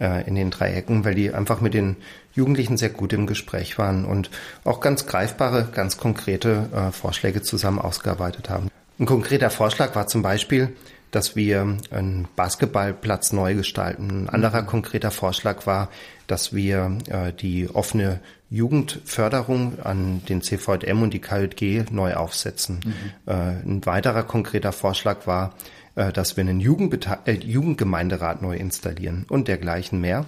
äh, 0.00 0.26
in 0.26 0.34
den 0.34 0.50
drei 0.50 0.72
Ecken, 0.72 1.04
weil 1.04 1.14
die 1.14 1.32
einfach 1.32 1.60
mit 1.60 1.74
den 1.74 1.96
Jugendlichen 2.32 2.76
sehr 2.76 2.90
gut 2.90 3.12
im 3.12 3.26
Gespräch 3.26 3.78
waren 3.78 4.04
und 4.04 4.30
auch 4.64 4.80
ganz 4.80 5.06
greifbare, 5.06 5.68
ganz 5.72 5.96
konkrete 5.96 6.68
äh, 6.74 6.92
Vorschläge 6.92 7.42
zusammen 7.42 7.78
ausgearbeitet 7.78 8.50
haben. 8.50 8.70
Ein 8.98 9.06
konkreter 9.06 9.50
Vorschlag 9.50 9.94
war 9.94 10.06
zum 10.06 10.22
Beispiel, 10.22 10.74
dass 11.10 11.34
wir 11.34 11.76
einen 11.90 12.28
Basketballplatz 12.36 13.32
neu 13.32 13.54
gestalten. 13.54 14.10
Ein 14.10 14.28
anderer 14.28 14.62
konkreter 14.62 15.10
Vorschlag 15.10 15.66
war, 15.66 15.88
dass 16.26 16.54
wir 16.54 16.98
äh, 17.08 17.32
die 17.32 17.68
offene 17.68 18.20
Jugendförderung 18.50 19.78
an 19.82 20.22
den 20.28 20.42
CVM 20.42 21.02
und 21.02 21.14
die 21.14 21.20
KJG 21.20 21.90
neu 21.90 22.14
aufsetzen. 22.14 22.80
Mhm. 22.84 22.92
Äh, 23.26 23.32
ein 23.32 23.86
weiterer 23.86 24.22
konkreter 24.22 24.72
Vorschlag 24.72 25.26
war, 25.26 25.54
dass 25.94 26.36
wir 26.36 26.42
einen 26.42 26.60
Jugendbete 26.60 27.18
äh, 27.24 27.32
Jugendgemeinderat 27.32 28.42
neu 28.42 28.56
installieren 28.56 29.26
und 29.28 29.48
dergleichen 29.48 30.00
mehr. 30.00 30.26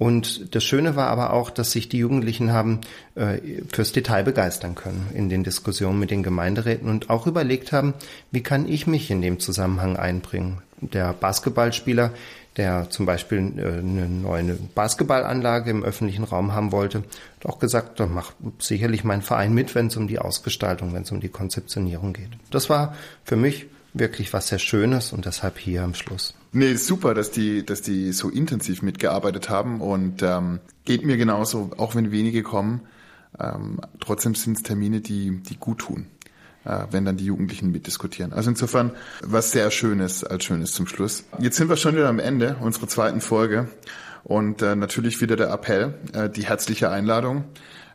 Und 0.00 0.54
das 0.54 0.64
Schöne 0.64 0.96
war 0.96 1.08
aber 1.08 1.34
auch, 1.34 1.50
dass 1.50 1.72
sich 1.72 1.90
die 1.90 1.98
Jugendlichen 1.98 2.52
haben 2.52 2.80
äh, 3.16 3.36
fürs 3.70 3.92
Detail 3.92 4.22
begeistern 4.22 4.74
können 4.74 5.10
in 5.12 5.28
den 5.28 5.44
Diskussionen 5.44 5.98
mit 5.98 6.10
den 6.10 6.22
Gemeinderäten 6.22 6.88
und 6.88 7.10
auch 7.10 7.26
überlegt 7.26 7.70
haben, 7.70 7.92
wie 8.30 8.42
kann 8.42 8.66
ich 8.66 8.86
mich 8.86 9.10
in 9.10 9.20
dem 9.20 9.40
Zusammenhang 9.40 9.98
einbringen. 9.98 10.62
Der 10.80 11.12
Basketballspieler, 11.12 12.12
der 12.56 12.88
zum 12.88 13.04
Beispiel 13.04 13.52
äh, 13.58 13.80
eine 13.80 14.08
neue 14.08 14.54
Basketballanlage 14.74 15.70
im 15.70 15.84
öffentlichen 15.84 16.24
Raum 16.24 16.54
haben 16.54 16.72
wollte, 16.72 17.04
hat 17.40 17.44
auch 17.44 17.58
gesagt, 17.58 18.00
da 18.00 18.06
macht 18.06 18.34
sicherlich 18.58 19.04
mein 19.04 19.20
Verein 19.20 19.52
mit, 19.52 19.74
wenn 19.74 19.88
es 19.88 19.98
um 19.98 20.08
die 20.08 20.18
Ausgestaltung, 20.18 20.94
wenn 20.94 21.02
es 21.02 21.12
um 21.12 21.20
die 21.20 21.28
Konzeptionierung 21.28 22.14
geht. 22.14 22.30
Das 22.50 22.70
war 22.70 22.96
für 23.22 23.36
mich 23.36 23.66
wirklich 23.92 24.32
was 24.32 24.48
sehr 24.48 24.58
Schönes 24.58 25.12
und 25.12 25.26
deshalb 25.26 25.58
hier 25.58 25.82
am 25.82 25.94
Schluss. 25.94 26.34
Nee, 26.52 26.74
super, 26.74 27.14
dass 27.14 27.30
die, 27.30 27.64
dass 27.64 27.82
die 27.82 28.12
so 28.12 28.28
intensiv 28.28 28.82
mitgearbeitet 28.82 29.50
haben 29.50 29.80
und 29.80 30.22
ähm, 30.22 30.60
geht 30.84 31.04
mir 31.04 31.16
genauso, 31.16 31.70
auch 31.76 31.94
wenn 31.94 32.10
wenige 32.10 32.42
kommen. 32.42 32.82
Ähm, 33.38 33.80
trotzdem 34.00 34.34
sind 34.34 34.56
es 34.56 34.62
Termine, 34.62 35.00
die, 35.00 35.40
die 35.42 35.56
gut 35.56 35.78
tun, 35.78 36.06
äh, 36.64 36.86
wenn 36.90 37.04
dann 37.04 37.16
die 37.16 37.26
Jugendlichen 37.26 37.70
mitdiskutieren. 37.70 38.32
Also 38.32 38.50
insofern 38.50 38.92
was 39.22 39.52
sehr 39.52 39.70
Schönes 39.70 40.24
als 40.24 40.44
Schönes 40.44 40.72
zum 40.72 40.86
Schluss. 40.86 41.24
Jetzt 41.38 41.56
sind 41.56 41.68
wir 41.68 41.76
schon 41.76 41.94
wieder 41.94 42.08
am 42.08 42.18
Ende 42.18 42.56
unserer 42.60 42.88
zweiten 42.88 43.20
Folge 43.20 43.68
und 44.24 44.62
äh, 44.62 44.74
natürlich 44.74 45.20
wieder 45.20 45.36
der 45.36 45.50
Appell, 45.50 45.94
äh, 46.12 46.28
die 46.28 46.46
herzliche 46.46 46.90
Einladung. 46.90 47.44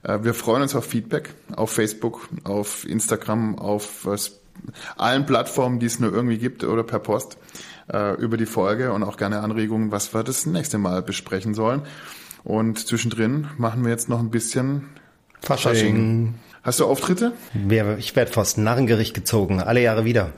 Äh, 0.03 0.23
wir 0.23 0.33
freuen 0.33 0.61
uns 0.61 0.75
auf 0.75 0.85
Feedback 0.85 1.33
auf 1.55 1.71
Facebook, 1.71 2.29
auf 2.45 2.87
Instagram, 2.87 3.59
auf 3.59 4.05
äh, 4.05 4.17
allen 4.97 5.25
Plattformen, 5.25 5.79
die 5.79 5.85
es 5.85 5.99
nur 5.99 6.13
irgendwie 6.13 6.37
gibt 6.37 6.63
oder 6.63 6.83
per 6.83 6.99
Post 6.99 7.37
äh, 7.91 8.15
über 8.15 8.37
die 8.37 8.45
Folge 8.45 8.91
und 8.93 9.03
auch 9.03 9.17
gerne 9.17 9.39
Anregungen, 9.41 9.91
was 9.91 10.13
wir 10.13 10.23
das 10.23 10.45
nächste 10.45 10.77
Mal 10.77 11.01
besprechen 11.01 11.53
sollen. 11.53 11.81
Und 12.43 12.79
zwischendrin 12.87 13.47
machen 13.57 13.83
wir 13.83 13.91
jetzt 13.91 14.09
noch 14.09 14.19
ein 14.19 14.29
bisschen 14.29 14.89
Fasching. 15.41 15.71
Fasching. 15.71 16.33
Hast 16.63 16.79
du 16.79 16.85
Auftritte? 16.85 17.33
Ich 17.99 18.15
werde 18.15 18.31
vors 18.31 18.57
Narrengericht 18.57 19.13
gezogen, 19.13 19.61
alle 19.61 19.81
Jahre 19.81 20.03
wieder. 20.03 20.33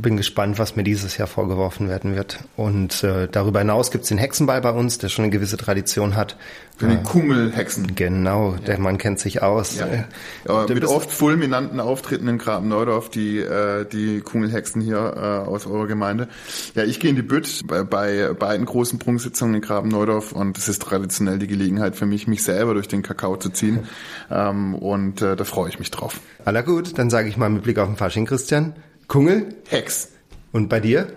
Bin 0.00 0.16
gespannt, 0.16 0.58
was 0.58 0.76
mir 0.76 0.84
dieses 0.84 1.16
Jahr 1.16 1.28
vorgeworfen 1.28 1.88
werden 1.88 2.14
wird. 2.14 2.40
Und 2.56 3.04
äh, 3.04 3.28
darüber 3.30 3.60
hinaus 3.60 3.90
gibt's 3.90 4.08
den 4.08 4.18
Hexenball 4.18 4.60
bei 4.60 4.70
uns, 4.70 4.98
der 4.98 5.08
schon 5.08 5.24
eine 5.24 5.32
gewisse 5.32 5.56
Tradition 5.56 6.16
hat. 6.16 6.36
Für 6.80 6.88
die 6.88 6.96
Kungelhexen. 6.96 7.94
Genau, 7.94 8.52
der 8.66 8.78
Mann 8.78 8.96
kennt 8.96 9.20
sich 9.20 9.42
aus. 9.42 9.78
Ja. 9.78 9.86
ja 10.48 10.66
mit 10.74 10.86
oft 10.86 11.10
fulminanten 11.10 11.78
Auftritten 11.78 12.26
in 12.26 12.38
Graben-Neudorf, 12.38 13.10
die, 13.10 13.38
äh, 13.38 13.84
die 13.84 14.22
Kungelhexen 14.22 14.80
hier 14.80 14.96
äh, 14.96 15.46
aus 15.46 15.66
eurer 15.66 15.86
Gemeinde. 15.86 16.28
Ja, 16.74 16.84
ich 16.84 16.98
gehe 16.98 17.10
in 17.10 17.16
die 17.16 17.22
Bütt 17.22 17.66
bei, 17.66 17.82
bei 17.82 18.32
beiden 18.32 18.64
großen 18.64 18.98
Prunksitzungen 18.98 19.56
in 19.56 19.60
Graben-Neudorf 19.60 20.32
und 20.32 20.56
es 20.56 20.70
ist 20.70 20.80
traditionell 20.80 21.38
die 21.38 21.48
Gelegenheit 21.48 21.96
für 21.96 22.06
mich, 22.06 22.26
mich 22.26 22.42
selber 22.42 22.72
durch 22.72 22.88
den 22.88 23.02
Kakao 23.02 23.36
zu 23.36 23.50
ziehen. 23.50 23.80
ähm, 24.30 24.74
und 24.74 25.20
äh, 25.20 25.36
da 25.36 25.44
freue 25.44 25.68
ich 25.68 25.78
mich 25.78 25.90
drauf. 25.90 26.18
Aller 26.46 26.62
gut, 26.62 26.96
dann 26.98 27.10
sage 27.10 27.28
ich 27.28 27.36
mal 27.36 27.50
mit 27.50 27.62
Blick 27.62 27.78
auf 27.78 27.88
den 27.88 27.96
Fasching, 27.96 28.24
Christian. 28.24 28.72
Kungel? 29.10 29.56
Hex. 29.68 30.12
Und 30.52 30.68
bei 30.68 30.78
dir? 30.78 31.08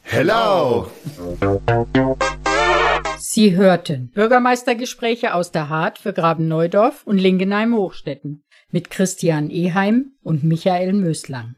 Hello! 0.00 0.86
Sie 3.18 3.54
hörten 3.54 4.10
Bürgermeistergespräche 4.14 5.34
aus 5.34 5.52
der 5.52 5.68
Hart 5.68 5.98
für 5.98 6.14
Graben-Neudorf 6.14 7.02
und 7.06 7.18
Lingenheim-Hochstetten 7.18 8.42
mit 8.70 8.88
Christian 8.88 9.50
Eheim 9.50 10.12
und 10.22 10.44
Michael 10.44 10.94
Möslang. 10.94 11.56